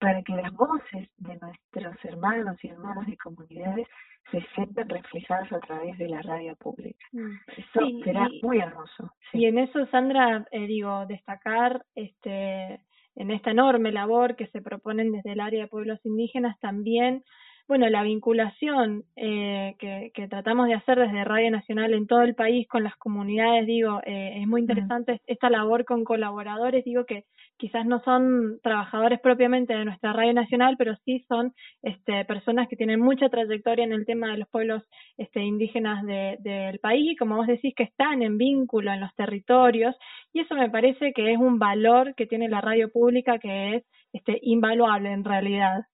para 0.04 0.22
que 0.22 0.34
las 0.34 0.52
voces 0.52 1.08
de 1.16 1.38
nuestros 1.38 2.04
hermanos 2.04 2.56
y 2.62 2.68
hermanas 2.68 3.06
de 3.06 3.16
comunidades 3.16 3.88
se 4.30 4.40
sientan 4.54 4.88
reflejadas 4.88 5.50
a 5.52 5.60
través 5.60 5.96
de 5.96 6.08
la 6.08 6.20
radio 6.22 6.54
pública. 6.56 7.06
Mm. 7.12 7.32
Eso 7.56 7.80
será 8.04 8.28
muy 8.42 8.58
hermoso. 8.58 9.12
Y 9.32 9.46
en 9.46 9.58
eso, 9.58 9.86
Sandra, 9.86 10.46
eh, 10.50 10.66
digo, 10.66 11.06
destacar 11.06 11.84
este 11.94 12.80
en 13.16 13.30
esta 13.30 13.52
enorme 13.52 13.92
labor 13.92 14.34
que 14.34 14.48
se 14.48 14.60
proponen 14.60 15.12
desde 15.12 15.32
el 15.32 15.40
área 15.40 15.62
de 15.62 15.68
pueblos 15.68 16.00
indígenas 16.04 16.58
también 16.58 17.22
bueno, 17.66 17.88
la 17.88 18.02
vinculación 18.02 19.04
eh, 19.16 19.74
que, 19.78 20.10
que, 20.14 20.28
tratamos 20.28 20.66
de 20.68 20.74
hacer 20.74 20.98
desde 20.98 21.24
Radio 21.24 21.50
Nacional 21.50 21.94
en 21.94 22.06
todo 22.06 22.22
el 22.22 22.34
país 22.34 22.68
con 22.68 22.84
las 22.84 22.94
comunidades, 22.96 23.66
digo, 23.66 24.00
eh, 24.04 24.40
es 24.40 24.46
muy 24.46 24.60
interesante 24.60 25.20
esta 25.26 25.48
labor 25.48 25.84
con 25.84 26.04
colaboradores, 26.04 26.84
digo 26.84 27.06
que 27.06 27.24
quizás 27.56 27.86
no 27.86 28.02
son 28.04 28.58
trabajadores 28.62 29.20
propiamente 29.20 29.74
de 29.74 29.84
nuestra 29.84 30.12
Radio 30.12 30.34
Nacional, 30.34 30.76
pero 30.76 30.94
sí 31.04 31.24
son 31.28 31.54
este, 31.82 32.24
personas 32.26 32.68
que 32.68 32.76
tienen 32.76 33.00
mucha 33.00 33.28
trayectoria 33.28 33.84
en 33.84 33.92
el 33.92 34.04
tema 34.04 34.32
de 34.32 34.38
los 34.38 34.48
pueblos 34.48 34.82
este, 35.16 35.42
indígenas 35.42 36.04
de, 36.04 36.36
del 36.40 36.78
país 36.80 37.12
y 37.12 37.16
como 37.16 37.36
vos 37.36 37.46
decís 37.46 37.74
que 37.74 37.84
están 37.84 38.22
en 38.22 38.36
vínculo 38.36 38.92
en 38.92 39.00
los 39.00 39.14
territorios 39.14 39.96
y 40.32 40.40
eso 40.40 40.54
me 40.54 40.68
parece 40.68 41.12
que 41.14 41.32
es 41.32 41.38
un 41.38 41.58
valor 41.58 42.14
que 42.14 42.26
tiene 42.26 42.48
la 42.48 42.60
radio 42.60 42.90
pública 42.90 43.38
que 43.38 43.76
es 43.76 43.84
este, 44.12 44.38
invaluable 44.42 45.12
en 45.12 45.24
realidad. 45.24 45.86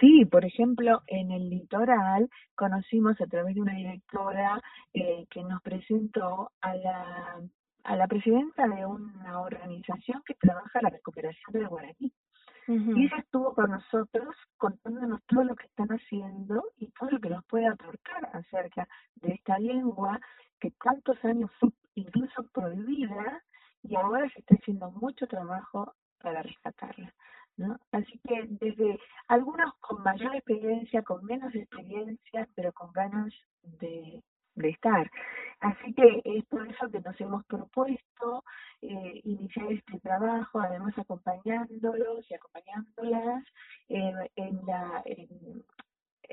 Sí, 0.00 0.24
por 0.24 0.44
ejemplo, 0.44 1.02
en 1.06 1.30
el 1.30 1.48
litoral 1.48 2.28
conocimos 2.54 3.20
a 3.20 3.26
través 3.26 3.54
de 3.54 3.60
una 3.60 3.74
directora 3.74 4.60
eh, 4.92 5.26
que 5.30 5.42
nos 5.42 5.62
presentó 5.62 6.50
a 6.60 6.74
la, 6.74 7.40
a 7.84 7.96
la 7.96 8.06
presidenta 8.06 8.66
de 8.68 8.86
una 8.86 9.40
organización 9.40 10.22
que 10.26 10.34
trabaja 10.34 10.80
la 10.82 10.90
recuperación 10.90 11.52
del 11.52 11.68
guaraní. 11.68 12.12
Y 12.68 13.06
ella 13.06 13.16
estuvo 13.18 13.54
con 13.54 13.72
nosotros 13.72 14.36
contándonos 14.56 15.20
todo 15.24 15.42
lo 15.42 15.56
que 15.56 15.66
están 15.66 15.88
haciendo 15.88 16.62
y 16.78 16.86
todo 16.92 17.10
lo 17.10 17.20
que 17.20 17.28
nos 17.28 17.44
puede 17.46 17.66
aportar 17.66 18.30
acerca 18.32 18.86
de 19.16 19.34
esta 19.34 19.58
lengua 19.58 20.20
que 20.60 20.70
tantos 20.82 21.22
años 21.24 21.50
fue 21.58 21.70
incluso 21.96 22.46
prohibida 22.52 23.42
y 23.82 23.96
ahora 23.96 24.30
se 24.30 24.40
está 24.40 24.54
haciendo 24.54 24.92
mucho 24.92 25.26
trabajo 25.26 25.92
para 26.20 26.42
rescatarla. 26.42 27.11
¿No? 27.56 27.78
Así 27.92 28.20
que 28.26 28.46
desde 28.48 28.98
algunos 29.28 29.74
con 29.80 30.02
mayor 30.02 30.34
experiencia, 30.34 31.02
con 31.02 31.24
menos 31.24 31.54
experiencia, 31.54 32.48
pero 32.54 32.72
con 32.72 32.92
ganas 32.92 33.32
de, 33.62 34.22
de 34.54 34.68
estar. 34.68 35.10
Así 35.60 35.94
que 35.94 36.22
es 36.24 36.44
por 36.46 36.66
eso 36.66 36.90
que 36.90 37.00
nos 37.00 37.20
hemos 37.20 37.44
propuesto 37.46 38.44
eh, 38.80 39.20
iniciar 39.24 39.72
este 39.72 40.00
trabajo, 40.00 40.60
además 40.60 40.92
acompañándolos 40.98 42.28
y 42.28 42.34
acompañándolas 42.34 43.44
eh, 43.88 44.12
en, 44.34 44.66
la, 44.66 45.02
en, 45.04 45.64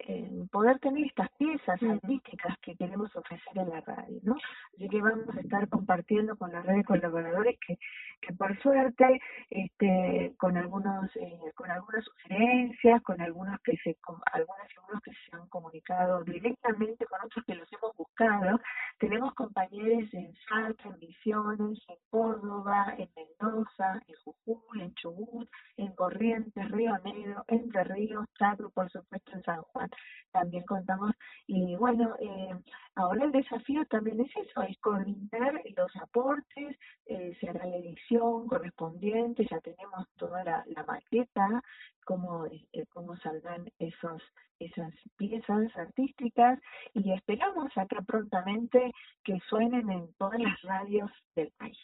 en 0.09 0.47
poder 0.47 0.79
tener 0.79 1.05
estas 1.05 1.29
piezas 1.37 1.81
artísticas 1.83 2.57
que 2.61 2.75
queremos 2.75 3.15
ofrecer 3.15 3.57
en 3.57 3.69
la 3.69 3.81
radio, 3.81 4.19
¿no? 4.23 4.35
Así 4.75 4.89
que 4.89 5.01
vamos 5.01 5.29
a 5.35 5.39
estar 5.39 5.67
compartiendo 5.69 6.35
con 6.35 6.51
la 6.51 6.61
red 6.61 6.77
de 6.77 6.83
colaboradores 6.83 7.57
que, 7.65 7.77
que 8.21 8.33
por 8.33 8.59
suerte, 8.61 9.21
este, 9.49 10.33
con 10.37 10.57
algunos, 10.57 11.15
eh, 11.15 11.39
con 11.55 11.69
algunas 11.69 12.03
sugerencias, 12.03 13.01
con 13.03 13.21
algunos 13.21 13.59
que 13.61 13.77
se, 13.83 13.95
con 13.95 14.19
algunas 14.33 14.67
algunos 14.77 15.01
que 15.03 15.11
se 15.11 15.35
han 15.35 15.47
comunicado 15.49 16.23
directamente 16.23 17.05
con 17.05 17.19
otros 17.23 17.45
que 17.45 17.55
los 17.55 17.71
hemos 17.73 17.95
buscado, 17.95 18.59
tenemos 18.97 19.33
compañeros 19.35 20.11
en 20.13 20.33
Salta, 20.47 20.89
en 20.89 20.99
Misiones, 20.99 21.79
en 21.87 21.97
Córdoba, 22.09 22.95
en 22.97 23.09
Mendoza, 23.15 24.01
en 24.07 24.15
Jujuy, 24.23 24.81
en 24.81 24.93
Chubut, 24.95 25.49
en 25.79 25.93
Corrientes, 25.93 26.71
Río 26.71 26.97
Negro, 27.03 27.43
Entre 27.47 27.83
Ríos, 27.85 28.25
Chaco, 28.37 28.69
por 28.69 28.89
supuesto 28.91 29.31
en 29.33 29.43
San 29.43 29.61
Juan 29.61 29.89
también 30.31 30.63
contamos. 30.65 31.11
Y 31.47 31.75
bueno, 31.75 32.15
eh, 32.19 32.55
ahora 32.95 33.25
el 33.25 33.31
desafío 33.31 33.85
también 33.85 34.19
es 34.19 34.31
eso, 34.35 34.61
es 34.63 34.77
coordinar 34.79 35.61
los 35.75 35.95
aportes, 35.97 36.77
eh, 37.05 37.35
se 37.39 37.53
la 37.53 37.67
edición 37.67 38.47
correspondiente, 38.47 39.47
ya 39.49 39.59
tenemos 39.59 40.07
toda 40.17 40.43
la, 40.43 40.63
la 40.67 40.83
maqueta, 40.83 41.63
cómo, 42.05 42.45
eh, 42.45 42.85
cómo 42.93 43.15
saldrán 43.17 43.71
esos 43.79 44.21
esas 44.59 44.93
piezas 45.15 45.73
artísticas 45.77 46.59
y 46.93 47.13
esperamos 47.13 47.71
acá 47.77 48.01
prontamente 48.01 48.91
que 49.23 49.39
suenen 49.47 49.89
en 49.89 50.13
todas 50.15 50.37
las 50.37 50.61
radios 50.63 51.09
del 51.33 51.49
país. 51.51 51.77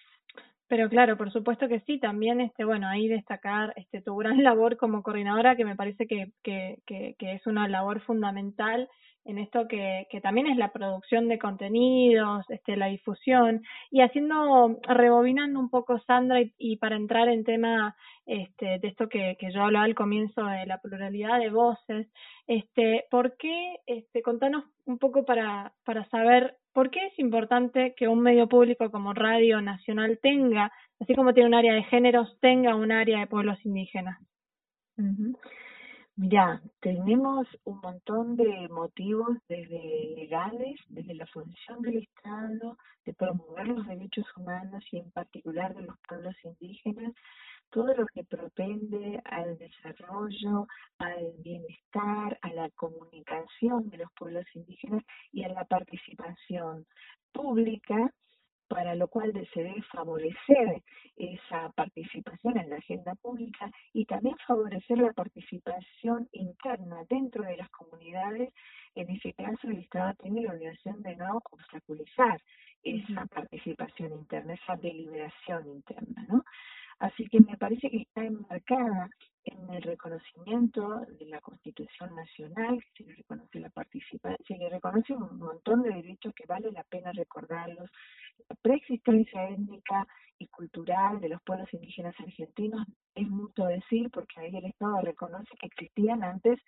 Pero 0.67 0.89
claro, 0.89 1.17
por 1.17 1.31
supuesto 1.31 1.67
que 1.67 1.81
sí, 1.81 1.99
también 1.99 2.41
este, 2.41 2.65
bueno, 2.65 2.87
ahí 2.87 3.07
destacar 3.07 3.73
este 3.75 4.01
tu 4.01 4.15
gran 4.15 4.37
labor 4.43 4.77
como 4.77 5.03
coordinadora, 5.03 5.55
que 5.55 5.65
me 5.65 5.75
parece 5.75 6.07
que, 6.07 6.31
que, 6.43 6.79
que, 6.85 7.15
que 7.19 7.33
es 7.33 7.45
una 7.47 7.67
labor 7.67 8.01
fundamental 8.01 8.89
en 9.25 9.39
esto 9.39 9.67
que, 9.67 10.07
que 10.11 10.21
también 10.21 10.47
es 10.47 10.57
la 10.57 10.71
producción 10.71 11.27
de 11.27 11.39
contenidos, 11.39 12.45
este, 12.49 12.77
la 12.77 12.87
difusión, 12.87 13.63
y 13.89 14.01
haciendo, 14.01 14.79
rebobinando 14.83 15.59
un 15.59 15.69
poco 15.69 15.99
Sandra, 15.99 16.41
y, 16.41 16.53
y 16.57 16.77
para 16.77 16.95
entrar 16.95 17.27
en 17.27 17.43
tema 17.43 17.95
este, 18.27 18.77
de 18.79 18.87
esto 18.87 19.09
que, 19.09 19.35
que 19.39 19.51
yo 19.51 19.63
hablaba 19.63 19.85
al 19.85 19.95
comienzo 19.95 20.45
de 20.45 20.67
la 20.67 20.79
pluralidad 20.79 21.39
de 21.39 21.49
voces, 21.49 22.07
este, 22.45 23.05
¿por 23.09 23.35
qué, 23.37 23.77
este, 23.87 24.21
contanos 24.21 24.63
un 24.85 24.99
poco 24.99 25.25
para, 25.25 25.73
para 25.83 26.07
saber 26.09 26.55
por 26.75 26.89
qué 26.89 27.07
es 27.07 27.17
importante 27.19 27.95
que 27.95 28.09
un 28.09 28.19
medio 28.19 28.49
público 28.49 28.91
como 28.91 29.13
Radio 29.13 29.61
Nacional 29.61 30.19
tenga, 30.21 30.73
así 30.99 31.15
como 31.15 31.33
tiene 31.33 31.47
un 31.47 31.55
área 31.55 31.73
de 31.73 31.83
géneros, 31.83 32.37
tenga 32.41 32.75
un 32.75 32.91
área 32.91 33.19
de 33.21 33.27
pueblos 33.27 33.57
indígenas? 33.65 34.19
Mira, 36.17 36.61
tenemos 36.81 37.47
un 37.63 37.79
montón 37.79 38.35
de 38.35 38.67
motivos 38.67 39.37
desde 39.47 40.15
legales, 40.17 40.75
desde 40.89 41.13
la 41.13 41.25
función 41.27 41.81
del 41.81 41.99
Estado, 41.99 42.77
de 43.05 43.13
promover 43.13 43.69
los 43.69 43.87
derechos 43.87 44.25
humanos 44.35 44.83
y 44.91 44.97
en 44.97 45.09
particular 45.11 45.73
de 45.75 45.83
los 45.83 45.95
pueblos 46.09 46.35
indígenas, 46.43 47.13
todo 47.69 47.93
lo 47.93 48.05
que 48.07 48.23
propende 48.23 49.21
al 49.25 49.57
desarrollo, 49.57 50.67
al 50.97 51.33
bienestar, 51.39 52.37
a 52.41 52.53
la 52.53 52.69
comunicación 52.71 53.89
de 53.89 53.97
los 53.97 54.11
pueblos 54.13 54.45
indígenas 54.53 55.03
y 55.31 55.43
a 55.43 55.49
la 55.49 55.65
participación 55.65 56.85
pública 57.31 58.11
para 58.67 58.95
lo 58.95 59.07
cual 59.07 59.31
se 59.53 59.63
debe 59.63 59.81
favorecer 59.83 60.81
esa 61.15 61.69
participación 61.69 62.57
en 62.57 62.69
la 62.69 62.77
agenda 62.77 63.13
pública 63.15 63.69
y 63.93 64.05
también 64.05 64.35
favorecer 64.47 64.97
la 64.97 65.13
participación 65.13 66.27
interna 66.31 67.03
dentro 67.09 67.43
de 67.43 67.57
las 67.57 67.69
comunidades. 67.69 68.51
En 68.95 69.09
ese 69.09 69.33
caso, 69.33 69.67
el 69.67 69.79
Estado 69.79 70.13
tiene 70.15 70.41
la 70.41 70.53
obligación 70.53 71.01
de 71.03 71.15
no 71.15 71.41
obstaculizar 71.51 72.41
esa 72.83 73.25
participación 73.25 74.13
interna, 74.13 74.53
esa 74.53 74.75
deliberación 74.75 75.67
interna, 75.67 76.25
¿no? 76.29 76.43
Así 76.99 77.27
que 77.27 77.39
me 77.41 77.57
parece 77.57 77.89
que 77.89 77.97
está 77.97 78.23
enmarcada 78.23 79.09
en 79.43 79.69
el 79.69 79.81
reconocimiento 79.83 81.01
de 81.19 81.25
la 81.25 81.41
Constitución 81.41 82.15
Nacional, 82.15 82.83
se 82.97 83.03
le 83.03 83.15
reconoce 83.15 83.59
la 83.59 83.69
participación, 83.69 84.37
se 84.47 84.57
le 84.57 84.69
reconoce 84.69 85.13
un 85.13 85.37
montón 85.37 85.83
de 85.83 85.93
derechos 85.93 86.33
que 86.33 86.45
vale 86.47 86.71
la 86.71 86.83
pena 86.83 87.11
recordarlos, 87.11 87.89
la 88.49 88.55
preexistencia 88.61 89.49
étnica 89.49 90.07
y 90.39 90.47
cultural 90.47 91.19
de 91.21 91.29
los 91.29 91.41
pueblos 91.43 91.71
indígenas 91.73 92.15
argentinos 92.19 92.85
es 93.13 93.27
mucho 93.29 93.65
decir 93.65 94.09
porque 94.11 94.39
ahí 94.39 94.55
el 94.55 94.65
Estado 94.65 95.01
reconoce 95.01 95.55
que 95.59 95.67
existían 95.67 96.23
antes 96.23 96.59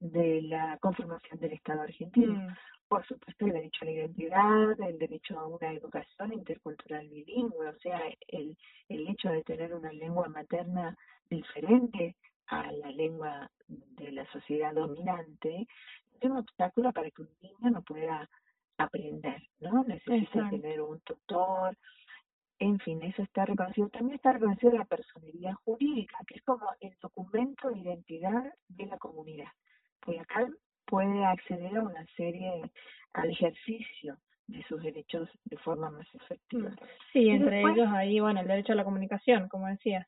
de 0.00 0.42
la 0.42 0.78
conformación 0.78 1.38
del 1.40 1.52
Estado 1.52 1.82
argentino. 1.82 2.34
Mm. 2.34 2.54
Por 2.88 3.04
supuesto, 3.06 3.46
el 3.46 3.52
derecho 3.52 3.78
a 3.82 3.84
la 3.86 3.90
identidad, 3.90 4.80
el 4.80 4.98
derecho 4.98 5.38
a 5.38 5.46
una 5.46 5.72
educación 5.72 6.32
intercultural 6.32 7.08
bilingüe, 7.08 7.68
o 7.68 7.78
sea, 7.80 8.00
el, 8.28 8.56
el 8.88 9.08
hecho 9.08 9.28
de 9.30 9.42
tener 9.42 9.74
una 9.74 9.92
lengua 9.92 10.28
materna 10.28 10.96
diferente 11.28 12.14
a 12.46 12.70
la 12.70 12.90
lengua 12.92 13.50
de 13.66 14.12
la 14.12 14.24
sociedad 14.30 14.72
dominante, 14.72 15.66
es 16.20 16.30
un 16.30 16.36
obstáculo 16.36 16.92
para 16.92 17.10
que 17.10 17.22
un 17.22 17.28
niño 17.42 17.70
no 17.70 17.82
pueda 17.82 18.28
aprender, 18.78 19.42
¿no? 19.60 19.84
Necesita 19.84 20.48
tener 20.50 20.80
un 20.80 21.00
tutor, 21.00 21.76
en 22.58 22.78
fin, 22.80 23.02
eso 23.02 23.22
está 23.22 23.44
reconocido. 23.44 23.88
También 23.88 24.16
está 24.16 24.32
reconocida 24.32 24.72
la 24.72 24.84
personería 24.84 25.54
jurídica, 25.54 26.18
que 26.26 26.36
es 26.36 26.42
como 26.42 26.66
el 26.80 26.96
documento 27.00 27.68
de 27.68 27.80
identidad 27.80 28.54
de 28.68 28.86
la 28.86 28.98
comunidad. 28.98 29.50
Pues 30.00 30.20
acá 30.20 30.48
puede 30.86 31.24
acceder 31.24 31.76
a 31.76 31.82
una 31.82 32.06
serie, 32.16 32.62
al 33.12 33.30
ejercicio 33.30 34.16
de 34.46 34.62
sus 34.64 34.82
derechos 34.82 35.28
de 35.44 35.56
forma 35.58 35.90
más 35.90 36.06
efectiva. 36.14 36.70
Mm. 36.70 36.76
Sí, 37.12 37.28
entre 37.28 37.60
ellos 37.60 37.88
ahí, 37.88 38.20
bueno, 38.20 38.40
el 38.40 38.46
derecho 38.46 38.72
a 38.72 38.76
la 38.76 38.84
comunicación, 38.84 39.48
como 39.48 39.66
decía. 39.66 40.06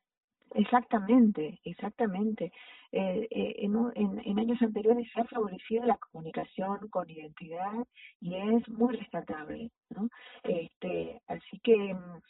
Exactamente, 0.55 1.59
exactamente. 1.63 2.51
Eh, 2.91 3.27
eh, 3.29 3.55
en, 3.59 3.75
en, 3.95 4.19
en, 4.25 4.39
años 4.39 4.59
anteriores 4.61 5.07
se 5.13 5.21
ha 5.21 5.25
favorecido 5.25 5.85
la 5.85 5.97
comunicación 5.97 6.87
con 6.89 7.07
identidad 7.07 7.85
y 8.19 8.33
es 8.33 8.67
muy 8.67 8.97
rescatable, 8.97 9.69
¿no? 9.91 10.09
Este, 10.41 11.21
así 11.27 11.59
que, 11.59 11.93
mm, 11.93 12.21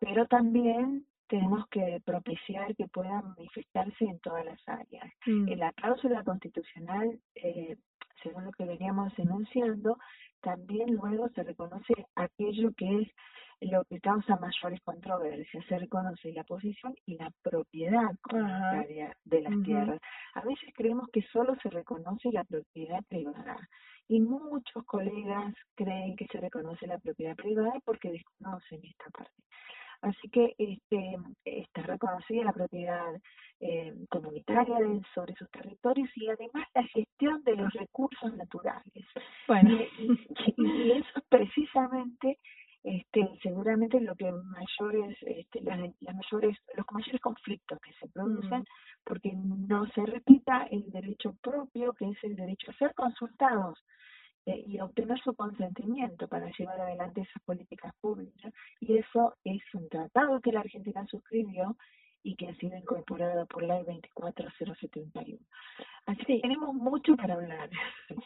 pero 0.00 0.26
también 0.26 1.06
tenemos 1.28 1.66
que 1.68 2.02
propiciar 2.04 2.76
que 2.76 2.88
puedan 2.88 3.30
manifestarse 3.30 4.04
en 4.04 4.18
todas 4.18 4.44
las 4.44 4.60
áreas. 4.68 5.10
Mm. 5.24 5.48
En 5.48 5.58
la 5.60 5.72
cláusula 5.72 6.22
constitucional, 6.24 7.18
eh, 7.34 7.78
según 8.22 8.44
lo 8.44 8.52
que 8.52 8.64
veníamos 8.64 9.12
enunciando, 9.18 9.98
también 10.40 10.94
luego 10.94 11.28
se 11.30 11.42
reconoce 11.42 11.94
aquello 12.14 12.72
que 12.76 13.02
es 13.02 13.08
lo 13.70 13.84
que 13.84 14.00
causa 14.00 14.36
mayores 14.36 14.80
controversias, 14.82 15.64
se 15.66 15.78
reconoce 15.78 16.32
la 16.32 16.42
posición 16.44 16.94
y 17.06 17.16
la 17.16 17.30
propiedad 17.42 18.10
comunitaria 18.22 19.16
de 19.24 19.40
las 19.40 19.62
tierras. 19.62 20.00
A 20.34 20.40
veces 20.40 20.70
creemos 20.74 21.08
que 21.12 21.22
solo 21.32 21.54
se 21.62 21.70
reconoce 21.70 22.32
la 22.32 22.44
propiedad 22.44 23.04
privada 23.08 23.56
y 24.08 24.20
muchos 24.20 24.84
colegas 24.84 25.54
creen 25.74 26.16
que 26.16 26.26
se 26.26 26.38
reconoce 26.38 26.86
la 26.86 26.98
propiedad 26.98 27.36
privada 27.36 27.72
porque 27.84 28.10
desconocen 28.10 28.80
esta 28.84 29.10
parte. 29.10 29.32
Así 30.02 30.28
que 30.30 30.54
este, 30.58 31.16
está 31.44 31.82
reconocida 31.82 32.44
la 32.44 32.52
propiedad 32.52 33.14
eh, 33.60 33.94
comunitaria 34.10 34.76
sobre 35.14 35.34
sus 35.34 35.48
territorios 35.50 36.10
y 36.16 36.28
además 36.28 36.66
la 36.74 36.82
gestión 36.88 37.42
de 37.44 37.54
los 37.54 37.72
recursos 37.72 38.34
naturales. 38.36 38.82
Bueno. 39.46 39.78
Y, 40.56 40.90
eso 40.90 41.08
es 41.18 41.24
precisamente 41.28 42.38
este, 42.82 43.28
seguramente 43.44 44.00
lo 44.00 44.16
que 44.16 44.32
mayores, 44.32 45.16
este, 45.22 45.60
las, 45.60 45.78
mayores, 46.00 46.58
los 46.74 46.86
mayores 46.90 47.20
conflictos 47.20 47.78
que 47.80 47.92
se 47.92 48.08
producen, 48.08 48.60
mm. 48.60 48.66
porque 49.04 49.32
no 49.32 49.86
se 49.92 50.04
repita 50.04 50.66
el 50.68 50.90
derecho 50.90 51.36
propio, 51.40 51.92
que 51.92 52.08
es 52.08 52.24
el 52.24 52.34
derecho 52.34 52.72
a 52.72 52.74
ser 52.74 52.92
consultados 52.94 53.78
y 54.46 54.80
obtener 54.80 55.20
su 55.20 55.34
consentimiento 55.34 56.26
para 56.28 56.50
llevar 56.58 56.80
adelante 56.80 57.20
esas 57.20 57.42
políticas 57.44 57.94
públicas. 58.00 58.52
Y 58.80 58.96
eso 58.98 59.34
es 59.44 59.62
un 59.74 59.88
tratado 59.88 60.40
que 60.40 60.52
la 60.52 60.60
Argentina 60.60 61.06
suscribió 61.06 61.76
y 62.24 62.36
que 62.36 62.48
ha 62.48 62.54
sido 62.56 62.76
incorporado 62.76 63.46
por 63.46 63.62
la 63.62 63.82
24071. 63.82 65.38
Así 66.06 66.24
que 66.24 66.40
tenemos 66.40 66.74
mucho 66.74 67.16
para 67.16 67.34
hablar. 67.34 67.70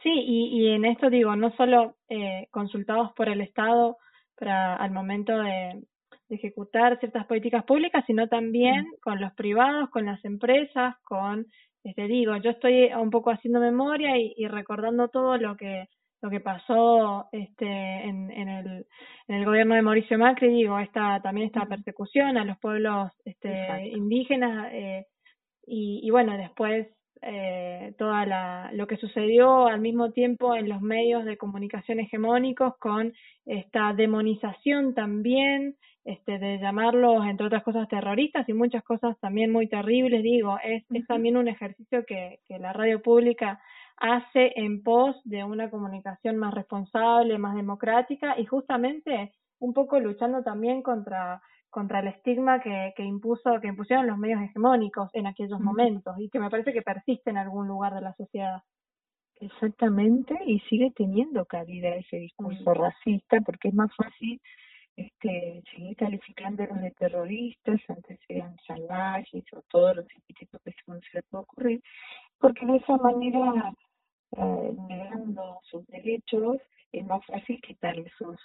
Sí, 0.03 0.13
y, 0.13 0.61
y 0.61 0.69
en 0.69 0.85
esto 0.85 1.11
digo, 1.11 1.35
no 1.37 1.55
solo 1.57 1.97
eh, 2.09 2.49
consultados 2.51 3.13
por 3.13 3.29
el 3.29 3.41
Estado 3.41 3.97
para 4.39 4.77
al 4.77 4.91
momento 4.91 5.37
de, 5.39 5.83
ejecutar 6.29 6.99
ciertas 6.99 7.25
políticas 7.27 7.65
públicas, 7.65 8.03
sino 8.07 8.27
también 8.27 8.83
mm. 8.83 9.01
con 9.01 9.21
los 9.21 9.33
privados, 9.35 9.91
con 9.91 10.07
las 10.07 10.25
empresas, 10.25 10.97
con, 11.05 11.47
este, 11.85 12.09
digo, 12.09 12.37
yo 12.39 12.51
estoy 12.51 12.93
un 12.93 13.11
poco 13.11 13.31
haciendo 13.31 13.61
memoria 13.61 14.19
y, 14.19 14.35
y 14.37 14.49
recordando 14.49 15.09
todo 15.09 15.37
lo 15.39 15.57
que 15.57 15.89
lo 16.27 16.31
que 16.31 16.41
pasó 16.41 17.29
este 17.31 17.67
en, 17.67 18.33
en 18.33 18.49
el 18.49 18.87
en 19.29 19.37
el 19.37 19.45
gobierno 19.45 19.77
de 19.77 19.83
Mauricio 19.83 20.19
Macri 20.19 20.49
digo 20.49 20.77
esta 20.81 21.21
también 21.23 21.47
esta 21.47 21.67
persecución 21.67 22.37
a 22.37 22.45
los 22.45 22.59
pueblos 22.59 23.13
este 23.25 23.87
indígenas 23.93 24.73
eh, 24.73 25.07
y, 25.65 26.01
y 26.03 26.11
bueno 26.11 26.37
después 26.37 26.89
eh, 27.23 27.95
toda 27.97 28.27
la 28.27 28.71
lo 28.73 28.89
que 28.89 28.97
sucedió 28.97 29.69
al 29.69 29.81
mismo 29.81 30.11
tiempo 30.11 30.57
en 30.57 30.69
los 30.69 30.83
medios 30.83 31.25
de 31.25 31.37
comunicación 31.37 32.01
hegemónicos 32.01 32.77
con 32.79 33.13
esta 33.45 33.93
demonización 33.93 34.95
también 34.95 35.77
este 36.05 36.39
de 36.41 36.59
llamarlos 36.59 37.25
entre 37.25 37.47
otras 37.47 37.63
cosas 37.63 37.89
terroristas 37.89 38.49
y 38.49 38.53
muchas 38.53 38.83
cosas 38.83 39.17
también 39.21 39.53
muy 39.53 39.69
terribles 39.69 40.25
digo 40.25 40.59
es, 40.65 40.83
es 40.91 41.07
también 41.07 41.37
un 41.37 41.47
ejercicio 41.47 42.05
que, 42.05 42.41
que 42.49 42.59
la 42.59 42.73
radio 42.73 43.01
pública 43.01 43.61
hace 43.99 44.53
en 44.57 44.83
pos 44.83 45.17
de 45.25 45.45
una 45.45 45.71
comunicación 45.71 46.37
más 46.37 46.55
responsable, 46.55 47.39
más 47.39 47.55
democrática 47.57 48.39
y 48.39 48.47
justamente 48.47 49.33
un 49.59 49.73
poco 49.73 49.99
luchando 50.01 50.43
también 50.43 50.83
contra 50.83 51.41
contra 51.71 52.01
el 52.01 52.09
estigma 52.09 52.61
que, 52.63 52.95
que 52.97 53.03
impuso 53.03 53.61
que 53.61 53.69
impusieron 53.69 54.07
los 54.07 54.17
medios 54.17 54.41
hegemónicos 54.41 55.11
en 55.13 55.27
aquellos 55.27 55.61
momentos 55.61 56.15
y 56.19 56.31
que 56.31 56.39
me 56.39 56.49
parece 56.49 56.73
que 56.73 56.81
persiste 56.81 57.29
en 57.29 57.37
algún 57.37 57.69
lugar 57.69 57.93
de 57.95 58.01
la 58.01 58.15
sociedad. 58.15 58.63
Exactamente, 59.39 60.35
y 60.47 60.61
sigue 60.61 60.91
teniendo 60.97 61.45
cabida 61.45 61.91
ese 61.91 62.17
discurso 62.17 62.73
racista 62.73 63.43
porque 63.43 63.69
es 63.69 63.75
más 63.75 63.95
fácil 63.95 64.41
este, 64.97 65.63
seguir 65.71 65.95
calificándolos 65.97 66.81
de 66.81 66.91
terroristas, 66.93 67.79
antes 67.89 68.19
eran 68.29 68.57
salvajes 68.67 69.45
o 69.53 69.61
todos 69.69 69.97
los 69.97 70.07
epítetos 70.17 70.63
que 70.65 70.73
se 71.13 71.23
puede 71.25 71.43
ocurrir, 71.43 71.83
porque 72.39 72.65
de 72.65 72.77
esa 72.77 72.97
manera 72.97 73.75
negando 74.33 75.61
sus 75.65 75.87
derechos, 75.89 76.59
es 76.93 77.05
más 77.07 77.25
fácil 77.27 77.61
quitarle 77.61 78.11
sus, 78.19 78.39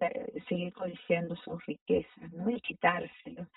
eh, 0.00 0.42
seguir 0.48 0.72
codiciando 0.72 1.36
sus 1.36 1.64
riquezas, 1.66 2.32
¿no? 2.32 2.50
Y 2.50 2.60
quitárselos. 2.60 3.48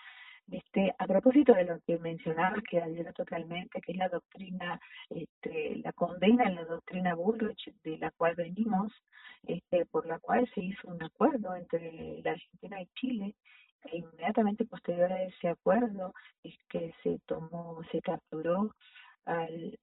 Este, 0.51 0.95
a 0.97 1.05
propósito 1.05 1.53
de 1.53 1.65
lo 1.65 1.79
que 1.81 1.99
mencionabas, 1.99 2.63
que 2.63 2.81
adhiero 2.81 3.13
totalmente, 3.13 3.81
que 3.81 3.91
es 3.91 3.97
la 3.97 4.09
doctrina, 4.09 4.79
este, 5.09 5.75
la 5.83 5.93
condena, 5.93 6.49
la 6.49 6.65
doctrina 6.65 7.13
Bullrich, 7.13 7.71
de 7.83 7.97
la 7.99 8.09
cual 8.11 8.33
venimos, 8.35 8.91
este, 9.45 9.85
por 9.85 10.07
la 10.07 10.17
cual 10.17 10.49
se 10.55 10.61
hizo 10.61 10.87
un 10.87 11.03
acuerdo 11.03 11.55
entre 11.55 12.21
la 12.23 12.31
Argentina 12.31 12.81
y 12.81 12.87
Chile, 12.95 13.35
e 13.85 13.97
inmediatamente 13.97 14.65
posterior 14.65 15.11
a 15.11 15.23
ese 15.23 15.49
acuerdo 15.49 16.13
es 16.43 16.55
que 16.67 16.93
se 17.03 17.19
tomó, 17.25 17.81
se 17.91 18.01
capturó 18.01 18.75
al, 19.25 19.77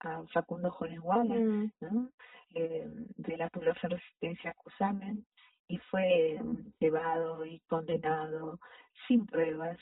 a 0.00 0.22
Facundo 0.32 0.70
Jones 0.70 1.00
mm. 1.00 1.66
¿no? 1.80 2.10
Eh, 2.54 2.86
de 3.16 3.36
la 3.36 3.48
pulosa 3.50 3.88
resistencia 3.88 4.54
Cusamen 4.54 5.26
y 5.68 5.78
fue 5.90 6.40
llevado 6.80 7.44
y 7.44 7.60
condenado 7.68 8.58
sin 9.06 9.26
pruebas 9.26 9.78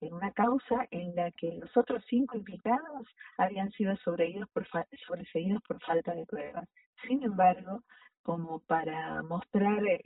en 0.00 0.14
una 0.14 0.32
causa 0.32 0.86
en 0.90 1.14
la 1.14 1.30
que 1.32 1.52
los 1.52 1.74
otros 1.76 2.04
cinco 2.08 2.36
implicados 2.36 3.06
habían 3.38 3.70
sido 3.72 3.96
sobreseídos 3.96 4.48
por, 4.50 4.66
sobreseídos 5.06 5.62
por 5.66 5.80
falta 5.82 6.14
de 6.14 6.26
pruebas. 6.26 6.68
Sin 7.06 7.22
embargo, 7.22 7.82
como 8.22 8.60
para 8.60 9.22
mostrar 9.22 9.84
eh, 9.86 10.00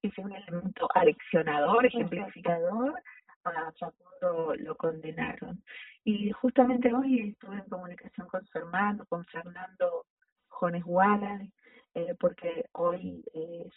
que 0.00 0.08
es 0.08 0.18
un 0.18 0.32
elemento 0.32 0.88
aleccionador, 0.94 1.86
ejemplificador, 1.86 2.94
a 3.44 3.72
Facundo 3.72 4.54
lo 4.56 4.76
condenaron. 4.76 5.62
Y 6.04 6.30
justamente 6.32 6.92
hoy 6.92 7.30
estuve 7.30 7.56
en 7.56 7.68
comunicación 7.68 8.28
con 8.28 8.44
su 8.46 8.58
hermano, 8.58 9.04
con 9.06 9.24
Fernando 9.26 10.06
Jones 10.48 10.82
Wallace, 10.86 11.50
eh, 11.94 12.14
porque 12.18 12.66
hoy 12.72 13.24
eh, 13.34 13.68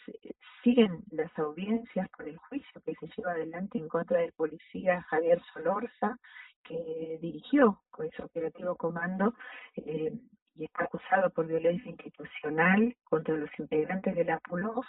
siguen 0.62 1.02
las 1.10 1.36
audiencias 1.38 2.08
por 2.10 2.28
el 2.28 2.36
juicio 2.36 2.80
que 2.82 2.94
se 2.94 3.08
lleva 3.16 3.32
adelante 3.32 3.78
en 3.78 3.88
contra 3.88 4.18
del 4.18 4.32
policía 4.32 5.02
Javier 5.02 5.40
Solorza, 5.52 6.18
que 6.62 7.18
dirigió 7.20 7.82
con 7.90 8.06
ese 8.06 8.22
operativo 8.22 8.76
comando 8.76 9.34
eh, 9.76 10.12
y 10.54 10.64
está 10.64 10.84
acusado 10.84 11.30
por 11.30 11.46
violencia 11.46 11.90
institucional 11.90 12.96
contra 13.04 13.34
los 13.34 13.50
integrantes 13.58 14.14
de 14.14 14.24
la 14.24 14.38
PULOS 14.40 14.86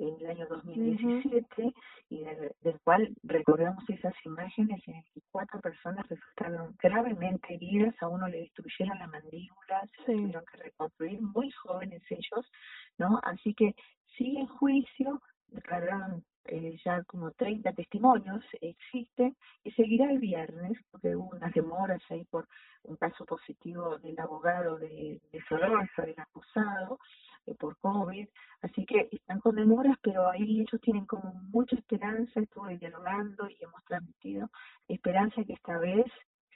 en 0.00 0.16
el 0.20 0.26
año 0.26 0.46
2017 0.48 1.74
y 2.08 2.24
del, 2.24 2.80
cual 2.82 3.14
recordamos 3.22 3.84
esas 3.88 4.14
imágenes 4.24 4.80
en 4.88 5.02
que 5.14 5.20
cuatro 5.30 5.60
personas 5.60 6.08
resultaron 6.08 6.74
gravemente 6.82 7.54
heridas, 7.54 7.94
a 8.00 8.08
uno 8.08 8.26
le 8.28 8.40
destruyeron 8.40 8.98
la 8.98 9.06
mandíbula, 9.06 9.88
se 10.04 10.12
tuvieron 10.12 10.44
que 10.50 10.56
reconstruir, 10.56 11.20
muy 11.20 11.50
jóvenes 11.50 12.02
ellos, 12.10 12.50
¿no? 12.98 13.20
Así 13.22 13.54
que 13.54 13.74
sigue 14.16 14.40
en 14.40 14.46
juicio, 14.46 15.20
declararon 15.48 16.24
eh, 16.46 16.76
ya 16.84 17.02
como 17.04 17.30
30 17.32 17.72
testimonios, 17.72 18.44
existen, 18.60 19.36
y 19.62 19.70
seguirá 19.72 20.10
el 20.10 20.18
viernes, 20.18 20.78
porque 20.90 21.14
hubo 21.14 21.36
unas 21.36 21.52
demoras 21.52 22.02
ahí 22.10 22.24
por 22.24 22.48
un 22.84 22.96
caso 22.96 23.24
positivo 23.24 23.98
del 23.98 24.18
abogado 24.18 24.78
de, 24.78 25.20
de 25.32 25.42
Solorza, 25.48 26.02
del 26.02 26.18
acusado, 26.18 26.98
eh, 27.46 27.54
por 27.54 27.76
COVID, 27.78 28.26
así 28.62 28.84
que 28.84 29.08
están 29.12 29.40
con 29.40 29.56
demoras, 29.56 29.96
pero 30.02 30.28
ahí 30.28 30.60
ellos 30.60 30.80
tienen 30.82 31.06
como 31.06 31.32
mucha 31.52 31.76
esperanza, 31.76 32.40
estuve 32.40 32.78
dialogando 32.78 33.48
y 33.48 33.56
hemos 33.62 33.84
transmitido 33.84 34.50
esperanza 34.88 35.44
que 35.44 35.54
esta 35.54 35.78
vez 35.78 36.06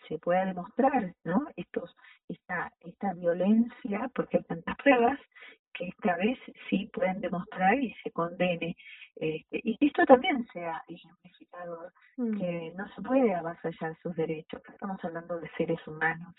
se 0.08 0.18
pueda 0.18 0.44
demostrar, 0.44 1.14
¿no? 1.24 1.46
Estos, 1.56 1.96
esta, 2.28 2.72
esta 2.80 3.14
violencia, 3.14 4.10
porque 4.14 4.38
hay 4.38 4.44
tantas 4.44 4.76
pruebas, 4.76 5.18
que 5.72 5.88
esta 5.88 6.16
vez 6.16 6.38
sí 6.70 6.88
pueden 6.92 7.20
demostrar 7.20 7.74
y 7.82 7.92
se 8.02 8.10
condene. 8.10 8.76
Este, 9.16 9.60
también 10.14 10.46
sea 10.52 10.80
ejemplificado 10.86 11.34
Dictador, 11.40 11.92
mm. 12.18 12.38
que 12.38 12.72
no 12.76 12.88
se 12.94 13.02
puede 13.02 13.34
avasallar 13.34 13.96
sus 14.00 14.14
derechos, 14.14 14.62
estamos 14.68 15.04
hablando 15.04 15.40
de 15.40 15.50
seres 15.56 15.84
humanos, 15.88 16.32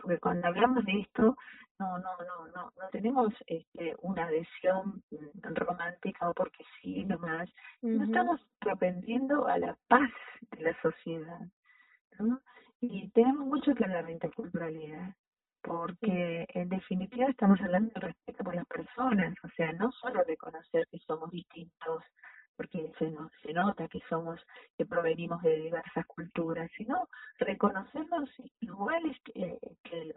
porque 0.00 0.18
cuando 0.18 0.48
hablamos 0.48 0.82
de 0.86 1.00
esto, 1.00 1.36
no, 1.78 1.98
no, 1.98 2.10
no, 2.26 2.46
no, 2.54 2.72
no 2.74 2.88
tenemos 2.90 3.34
este, 3.46 3.94
una 4.00 4.24
adhesión 4.24 5.02
romántica 5.42 6.30
o 6.30 6.32
porque 6.32 6.64
sí 6.80 7.04
nomás, 7.04 7.50
no 7.82 8.04
estamos 8.04 8.40
propendiendo 8.60 9.46
a 9.46 9.58
la 9.58 9.76
paz 9.88 10.10
de 10.52 10.62
la 10.62 10.80
sociedad, 10.80 11.40
¿no? 12.18 12.40
Y 12.80 13.10
tenemos 13.10 13.46
mucho 13.46 13.74
que 13.74 13.84
hablar 13.84 14.06
de 14.06 14.12
interculturalidad, 14.12 15.14
porque 15.60 16.46
en 16.48 16.68
definitiva 16.70 17.28
estamos 17.28 17.60
hablando 17.60 17.92
de 17.94 18.00
respeto 18.00 18.42
por 18.42 18.54
las 18.54 18.66
personas, 18.66 19.34
o 19.44 19.48
sea, 19.50 19.72
no 19.72 19.92
solo 19.92 20.24
reconocer 20.24 20.86
que 20.90 20.98
somos 21.00 21.30
distintos, 21.30 22.02
porque 22.58 22.92
se, 22.98 23.08
nos, 23.12 23.30
se 23.40 23.52
nota 23.52 23.86
que 23.86 24.00
somos, 24.08 24.44
que 24.76 24.84
provenimos 24.84 25.40
de 25.42 25.56
diversas 25.60 26.04
culturas, 26.06 26.68
sino 26.76 27.08
reconocernos 27.38 28.28
iguales 28.58 29.16
que, 29.24 29.56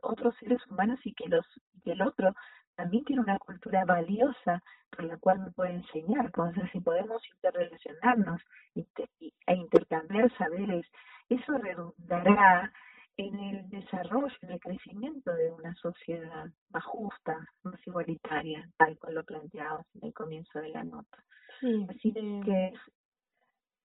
otros 0.02 0.36
seres 0.40 0.60
humanos 0.68 1.00
y 1.06 1.14
que, 1.14 1.30
los, 1.30 1.46
que 1.84 1.92
el 1.92 2.02
otro 2.02 2.34
también 2.76 3.06
tiene 3.06 3.22
una 3.22 3.38
cultura 3.38 3.86
valiosa 3.86 4.64
por 4.90 5.06
la 5.06 5.18
cual 5.18 5.40
me 5.40 5.52
puede 5.52 5.74
enseñar, 5.74 6.26
entonces 6.26 6.64
si 6.72 6.80
podemos 6.80 7.22
interrelacionarnos 7.36 8.42
e 8.74 9.54
intercambiar 9.54 10.36
saberes, 10.36 10.86
eso 11.30 11.58
redundará 11.60 12.74
en 13.18 13.40
el 13.40 13.70
desarrollo, 13.70 14.36
en 14.42 14.52
el 14.54 14.60
crecimiento 14.60 15.32
de 15.32 15.52
una 15.52 15.76
sociedad 15.76 16.48
más 16.72 16.84
justa, 16.86 17.38
más 17.62 17.80
igualitaria, 17.86 18.68
tal 18.78 18.98
cual 18.98 19.14
lo 19.14 19.24
planteabas 19.24 19.86
en 19.94 20.08
el 20.08 20.14
comienzo 20.14 20.60
de 20.60 20.70
la 20.70 20.84
nota. 20.84 21.24
Sí, 21.62 21.86
Así 21.90 22.12
que 22.12 22.74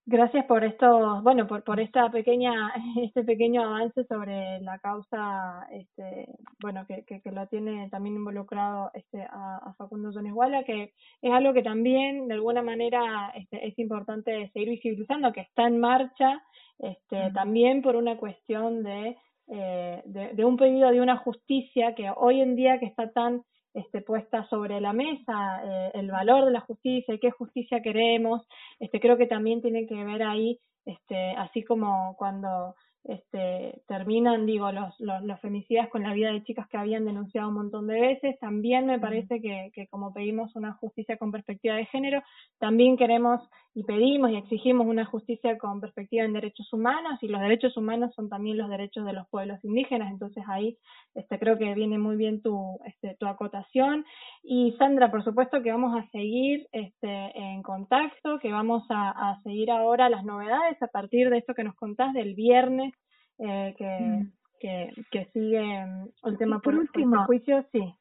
Gracias 0.09 0.45
por 0.45 0.62
esto, 0.62 1.21
bueno, 1.23 1.49
por, 1.49 1.65
por 1.65 1.81
esta 1.81 2.09
pequeña, 2.12 2.73
este 3.03 3.25
pequeño 3.25 3.65
avance 3.65 4.05
sobre 4.05 4.61
la 4.61 4.79
causa, 4.79 5.67
este, 5.73 6.29
bueno, 6.61 6.87
que, 6.87 7.03
que, 7.05 7.21
que 7.21 7.33
lo 7.33 7.49
tiene 7.49 7.91
también 7.91 8.15
involucrado 8.15 8.93
este, 8.95 9.23
a, 9.23 9.57
a 9.57 9.75
Facundo 9.75 10.12
Zonesguala, 10.12 10.62
que 10.62 10.93
es 11.23 11.33
algo 11.33 11.53
que 11.53 11.65
también 11.65 12.29
de 12.29 12.35
alguna 12.35 12.62
manera 12.62 13.33
este, 13.35 13.67
es 13.67 13.77
importante 13.81 14.49
seguir 14.53 14.69
visibilizando, 14.69 15.33
que 15.33 15.41
está 15.41 15.67
en 15.67 15.81
marcha, 15.81 16.41
este, 16.79 17.33
también 17.33 17.83
por 17.83 17.97
una 17.97 18.17
cuestión 18.17 18.85
de, 18.85 19.17
eh, 19.49 20.03
de, 20.05 20.35
de 20.35 20.45
un 20.45 20.57
pedido 20.57 20.89
de 20.93 21.01
una 21.01 21.17
justicia 21.17 21.97
que 21.97 22.12
hoy 22.15 22.43
en 22.43 22.55
día 22.55 22.79
que 22.79 22.87
está 22.87 23.11
tan 23.11 23.43
este, 23.77 24.01
puesta 24.01 24.49
sobre 24.49 24.81
la 24.81 24.95
mesa 24.95 25.61
eh, 25.65 25.91
el 25.95 26.11
valor 26.11 26.47
de 26.47 26.51
la 26.51 26.61
justicia 26.61 27.15
y 27.15 27.19
qué 27.19 27.31
justicia 27.31 27.83
queremos, 27.83 28.43
este, 28.81 29.01
creo 29.01 29.19
que 29.19 29.27
también 29.27 29.61
tiene 29.61 29.87
que 29.87 30.03
ver 30.03 30.23
ahí, 30.23 30.59
este, 30.87 31.33
así 31.37 31.62
como 31.62 32.17
cuando 32.17 32.75
este, 33.09 33.83
terminan, 33.87 34.47
digo, 34.47 34.73
los, 34.73 34.99
los, 34.99 35.23
los, 35.23 35.40
femicidas 35.40 35.88
con 35.88 36.03
la 36.03 36.12
vida 36.12 36.33
de 36.33 36.42
chicas 36.42 36.66
que 36.69 36.77
habían 36.77 37.05
denunciado 37.05 37.49
un 37.49 37.55
montón 37.55 37.87
de 37.87 38.01
veces. 38.01 38.38
También 38.40 38.87
me 38.87 38.99
parece 38.99 39.40
que, 39.40 39.71
que, 39.75 39.87
como 39.87 40.12
pedimos 40.12 40.55
una 40.57 40.73
justicia 40.75 41.16
con 41.16 41.31
perspectiva 41.31 41.77
de 41.77 41.87
género, 41.87 42.23
también 42.59 42.97
queremos 42.97 43.40
y 43.77 43.85
pedimos 43.85 44.31
y 44.31 44.37
exigimos 44.37 44.87
una 44.87 45.05
justicia 45.05 45.59
con 45.59 45.83
perspectiva 45.83 46.25
en 46.25 46.33
derechos 46.33 46.73
humanos 46.73 47.23
y 47.23 47.29
los 47.29 47.42
derechos 47.42 47.77
humanos 47.77 48.11
son 48.14 48.31
también 48.31 48.57
los 48.57 48.71
derechos 48.71 49.05
de 49.05 49.12
los 49.12 49.29
pueblos 49.29 49.62
indígenas. 49.62 50.11
Entonces 50.11 50.42
ahí 50.49 50.79
este, 51.14 51.38
creo 51.38 51.59
que 51.59 51.75
viene 51.75 51.99
muy 51.99 52.16
bien 52.16 52.40
tu, 52.40 52.79
este, 52.87 53.16
tu 53.21 53.27
acotación. 53.27 54.07
Y 54.42 54.75
Sandra, 54.79 55.11
por 55.11 55.23
supuesto 55.23 55.62
que 55.62 55.71
vamos 55.71 55.95
a 55.95 56.09
seguir 56.11 56.66
este, 56.73 57.38
en 57.38 57.62
contacto, 57.62 58.38
que 58.40 58.51
vamos 58.51 58.83
a, 58.88 59.11
a 59.11 59.42
seguir 59.42 59.71
ahora 59.71 60.09
las 60.09 60.25
novedades 60.25 60.83
a 60.83 60.87
partir 60.87 61.29
de 61.29 61.38
esto 61.38 61.53
que 61.53 61.64
nos 61.64 61.75
contás 61.77 62.14
del 62.14 62.35
viernes 62.35 62.95
eh, 63.38 63.75
que, 63.77 63.99
mm. 64.01 64.33
que, 64.61 65.05
que 65.11 65.25
sigue 65.33 65.87
mm, 65.87 66.09
el 66.25 66.38
tema 66.38 66.61
por, 66.61 66.75
último 66.75 67.25
juicio, 67.27 67.64
sí. 67.72 67.94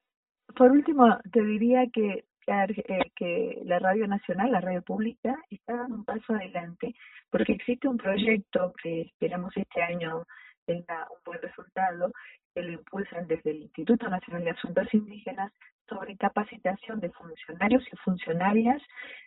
Por 0.56 0.72
último, 0.72 1.18
te 1.32 1.44
diría 1.44 1.88
que 1.92 2.26
eh, 2.48 3.12
que 3.16 3.62
la 3.66 3.80
radio 3.80 4.06
nacional, 4.06 4.52
la 4.52 4.62
radio 4.62 4.84
pública, 4.84 5.36
está 5.50 5.76
dando 5.78 5.96
un 5.96 6.06
paso 6.06 6.34
adelante, 6.34 6.94
porque 7.32 7.54
existe 7.54 7.88
un 7.88 7.98
proyecto 7.98 8.72
que 8.84 9.02
esperamos 9.02 9.52
este 9.58 9.82
año 9.82 10.26
tenga 10.66 11.08
un 11.10 11.18
buen 11.26 11.42
resultado, 11.42 12.12
que 12.54 12.62
lo 12.62 12.72
impulsan 12.74 13.28
desde 13.28 13.52
el 13.52 13.64
Instituto 13.64 14.08
Nacional 14.10 14.44
de 14.44 14.52
Asuntos 14.52 14.94
Indígenas 14.94 15.52
sobre 15.88 16.18
capacitación 16.18 17.00
de 17.00 17.12
funcionarios 17.12 17.84
y 17.92 17.96
funcionarias 17.98 18.82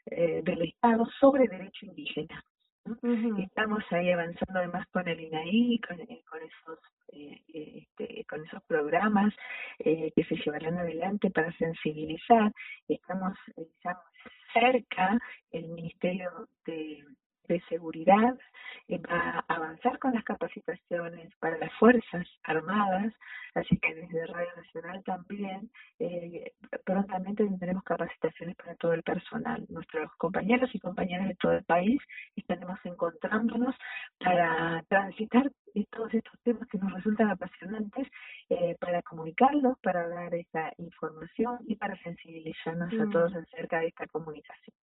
eh, 0.07 0.43
del 0.45 0.63
Estado 0.63 1.05
sobre 1.21 1.49
derecho 1.49 1.87
indígena. 1.87 2.45
Estamos 3.39 3.85
ahí 3.91 4.11
avanzando 4.13 4.59
además 4.59 4.87
con 4.89 5.07
el 5.09 5.21
INAI, 5.21 5.81
con, 5.87 6.01
eh, 6.01 6.23
con 6.29 6.41
esos 6.43 6.79
eh, 7.13 7.41
este, 7.53 8.25
con 8.29 8.45
esos 8.45 8.63
programas 8.65 9.35
eh, 9.79 10.13
que 10.15 10.25
se 10.25 10.37
llevarán 10.37 10.79
adelante 10.79 11.31
para 11.31 11.53
sensibilizar. 11.53 12.53
Estamos 12.87 13.37
ya 13.83 13.99
cerca 14.53 15.19
el 15.51 15.69
Ministerio 15.69 16.49
de 16.67 17.05
de 17.49 17.61
seguridad 17.69 18.39
va 18.97 19.45
a 19.49 19.55
avanzar 19.55 19.99
con 19.99 20.15
las 20.15 20.25
capacitaciones 20.25 21.35
para 21.41 21.59
las 21.59 21.73
Fuerzas 21.75 22.27
Armadas, 22.45 23.13
así 23.55 23.77
que 23.79 23.95
desde 23.95 24.27
Radio 24.27 24.49
Nacional 24.57 25.03
también 25.05 25.71
eh, 25.99 26.53
prontamente 26.85 27.45
tendremos 27.45 27.83
capacitaciones 27.85 28.57
para 28.57 28.75
todo 28.77 28.93
el 28.93 29.03
personal. 29.03 29.65
Nuestros 29.69 30.11
compañeros 30.17 30.71
y 30.75 30.79
compañeras 30.79 31.29
de 31.29 31.35
todo 31.37 31.53
el 31.53 31.65
país 31.65 32.01
estaremos 32.37 32.79
encontrándonos 32.85 33.75
para 34.19 34.83
transitar 34.89 35.51
todos 35.91 36.13
estos 36.13 36.41
temas 36.43 36.69
que 36.69 36.79
nos 36.79 36.93
resultan 36.93 37.31
apasionantes, 37.31 38.09
eh, 38.49 38.77
para 38.81 39.03
comunicarlos, 39.03 39.79
para 39.81 40.09
dar 40.09 40.35
esta 40.35 40.73
información 40.79 41.59
y 41.67 41.77
para 41.77 41.97
sensibilizarnos 42.03 42.93
a 42.93 43.05
mm. 43.05 43.11
todos 43.11 43.35
acerca 43.35 43.81
de 43.81 43.89
esta 43.89 44.07
comunicación. 44.07 44.75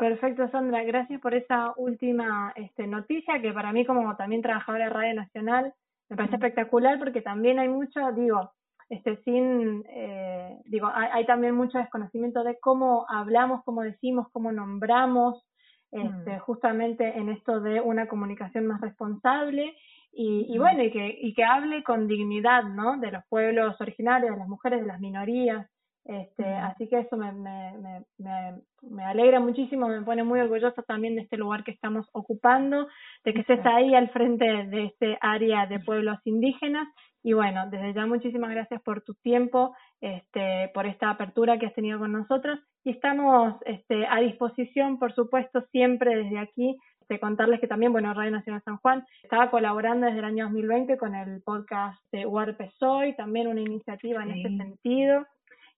Perfecto, 0.00 0.48
Sandra. 0.48 0.82
Gracias 0.82 1.20
por 1.20 1.34
esa 1.34 1.74
última 1.76 2.54
este, 2.56 2.86
noticia 2.86 3.38
que 3.42 3.52
para 3.52 3.70
mí 3.70 3.84
como 3.84 4.16
también 4.16 4.40
trabajadora 4.40 4.84
de 4.84 4.90
Radio 4.90 5.14
Nacional 5.14 5.74
me 6.08 6.16
parece 6.16 6.36
espectacular 6.36 6.98
porque 6.98 7.20
también 7.20 7.58
hay 7.58 7.68
mucho, 7.68 8.00
digo, 8.12 8.50
este, 8.88 9.18
sin, 9.24 9.84
eh, 9.90 10.58
digo, 10.64 10.90
hay, 10.92 11.08
hay, 11.12 11.26
también 11.26 11.54
mucho 11.54 11.76
desconocimiento 11.76 12.42
de 12.44 12.58
cómo 12.58 13.04
hablamos, 13.10 13.62
cómo 13.62 13.82
decimos, 13.82 14.26
cómo 14.32 14.50
nombramos, 14.52 15.46
este, 15.92 16.36
mm. 16.36 16.40
justamente 16.40 17.18
en 17.18 17.28
esto 17.28 17.60
de 17.60 17.82
una 17.82 18.08
comunicación 18.08 18.66
más 18.66 18.80
responsable 18.80 19.76
y, 20.12 20.46
y 20.48 20.58
mm. 20.58 20.62
bueno, 20.62 20.82
y 20.82 20.90
que, 20.92 21.18
y 21.20 21.34
que 21.34 21.44
hable 21.44 21.84
con 21.84 22.08
dignidad, 22.08 22.64
¿no? 22.64 22.96
De 22.96 23.12
los 23.12 23.22
pueblos 23.28 23.78
originarios, 23.78 24.30
de 24.32 24.38
las 24.38 24.48
mujeres, 24.48 24.80
de 24.80 24.86
las 24.86 24.98
minorías. 24.98 25.68
Este, 26.04 26.44
así 26.44 26.88
que 26.88 27.00
eso 27.00 27.16
me, 27.16 27.30
me, 27.32 28.04
me, 28.18 28.62
me, 28.82 29.04
alegra 29.04 29.38
muchísimo, 29.38 29.86
me 29.86 30.02
pone 30.02 30.24
muy 30.24 30.40
orgullosa 30.40 30.82
también 30.82 31.14
de 31.14 31.22
este 31.22 31.36
lugar 31.36 31.62
que 31.62 31.72
estamos 31.72 32.08
ocupando, 32.12 32.88
de 33.24 33.34
que 33.34 33.40
estés 33.40 33.64
ahí 33.66 33.94
al 33.94 34.10
frente 34.10 34.44
de 34.44 34.86
este 34.86 35.18
área 35.20 35.66
de 35.66 35.78
pueblos 35.80 36.18
indígenas. 36.24 36.88
Y 37.22 37.34
bueno, 37.34 37.68
desde 37.70 37.92
ya 37.92 38.06
muchísimas 38.06 38.50
gracias 38.50 38.80
por 38.82 39.02
tu 39.02 39.14
tiempo, 39.14 39.74
este, 40.00 40.70
por 40.72 40.86
esta 40.86 41.10
apertura 41.10 41.58
que 41.58 41.66
has 41.66 41.74
tenido 41.74 41.98
con 41.98 42.12
nosotros. 42.12 42.58
Y 42.82 42.90
estamos 42.92 43.54
este, 43.66 44.06
a 44.06 44.20
disposición, 44.20 44.98
por 44.98 45.12
supuesto, 45.14 45.60
siempre 45.70 46.16
desde 46.16 46.38
aquí 46.38 46.78
de 47.10 47.20
contarles 47.20 47.60
que 47.60 47.66
también, 47.66 47.92
bueno, 47.92 48.14
Radio 48.14 48.30
Nacional 48.30 48.62
San 48.64 48.78
Juan 48.78 49.04
estaba 49.22 49.50
colaborando 49.50 50.06
desde 50.06 50.20
el 50.20 50.24
año 50.24 50.44
2020 50.44 50.96
con 50.96 51.14
el 51.14 51.42
podcast 51.42 52.00
de 52.12 52.24
Huarpe 52.24 52.70
Soy, 52.78 53.14
también 53.16 53.48
una 53.48 53.60
iniciativa 53.60 54.22
en 54.22 54.30
este 54.30 54.56
sentido. 54.56 55.26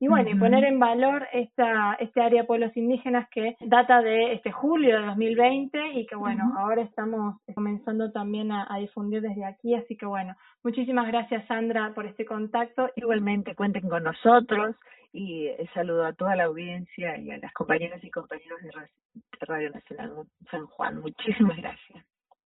Y 0.03 0.09
bueno, 0.09 0.31
y 0.31 0.35
poner 0.35 0.65
en 0.65 0.81
valor 0.81 1.29
esta, 1.33 1.95
este 2.01 2.21
área 2.21 2.43
de 2.43 2.47
pueblos 2.49 2.77
indígenas 2.77 3.29
que 3.31 3.55
data 3.61 4.03
de 4.03 4.33
este 4.33 4.51
julio 4.51 4.99
de 4.99 5.07
2020 5.07 5.93
y 5.93 6.07
que 6.07 6.17
bueno, 6.17 6.55
ahora 6.59 6.83
estamos 6.83 7.37
comenzando 7.55 8.11
también 8.11 8.51
a, 8.51 8.67
difundir 8.81 9.23
desde 9.23 9.45
aquí. 9.45 9.77
Así 9.77 9.97
que 9.97 10.05
bueno, 10.05 10.35
muchísimas 10.65 11.07
gracias 11.07 11.47
Sandra 11.47 11.93
por 11.95 12.07
este 12.07 12.25
contacto. 12.25 12.91
Igualmente 12.97 13.55
cuenten 13.55 13.89
con 13.89 14.03
nosotros 14.03 14.75
y 15.13 15.47
eh, 15.47 15.71
saludo 15.73 16.05
a 16.05 16.15
toda 16.15 16.35
la 16.35 16.47
audiencia 16.47 17.17
y 17.19 17.31
a 17.31 17.39
las 17.39 17.53
compañeras 17.53 18.03
y 18.03 18.11
compañeros 18.11 18.61
de 18.61 18.71
Radio 19.47 19.71
Nacional 19.71 20.15
San 20.51 20.67
Juan. 20.67 21.01
Muchísimas 21.01 21.57
gracias. 21.59 22.05